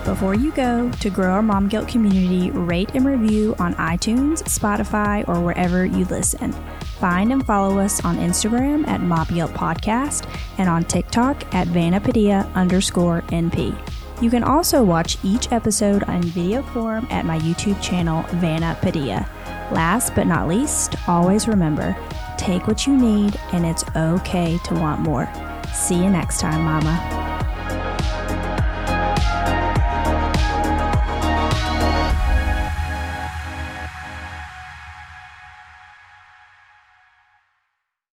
Before 0.04 0.34
you 0.34 0.52
go, 0.52 0.92
to 0.92 1.10
grow 1.10 1.30
our 1.30 1.44
Mom 1.44 1.68
Guilt 1.68 1.88
community, 1.88 2.50
rate 2.52 2.92
and 2.96 3.06
review 3.06 3.56
on 3.60 3.76
iTunes, 3.76 4.42
Spotify, 4.44 5.28
or 5.30 5.40
wherever 5.42 5.86
you 5.86 6.06
listen. 6.06 6.52
Find 7.00 7.32
and 7.32 7.46
follow 7.46 7.80
us 7.80 8.04
on 8.04 8.18
Instagram 8.18 8.88
at 8.88 9.02
Mom 9.02 9.28
Guilt 9.28 9.54
Podcast 9.54 10.28
and 10.58 10.68
on 10.68 10.84
TikTok 10.84 11.54
at 11.54 11.68
Vanna 11.68 12.02
Padilla 12.02 12.50
underscore 12.56 13.22
NP. 13.28 14.01
You 14.22 14.30
can 14.30 14.44
also 14.44 14.84
watch 14.84 15.18
each 15.24 15.52
episode 15.52 16.04
on 16.04 16.22
video 16.22 16.62
form 16.62 17.08
at 17.10 17.26
my 17.26 17.40
YouTube 17.40 17.82
channel, 17.82 18.24
Vanna 18.36 18.78
Padilla. 18.80 19.28
Last 19.72 20.14
but 20.14 20.28
not 20.28 20.48
least, 20.48 20.96
always 21.08 21.48
remember 21.48 21.98
take 22.38 22.68
what 22.68 22.88
you 22.88 22.98
need, 22.98 23.40
and 23.52 23.66
it's 23.66 23.84
okay 23.96 24.58
to 24.66 24.74
want 24.74 25.00
more. 25.02 25.32
See 25.74 25.96
you 25.96 26.10
next 26.10 26.40
time, 26.40 26.64
Mama. 26.64 27.21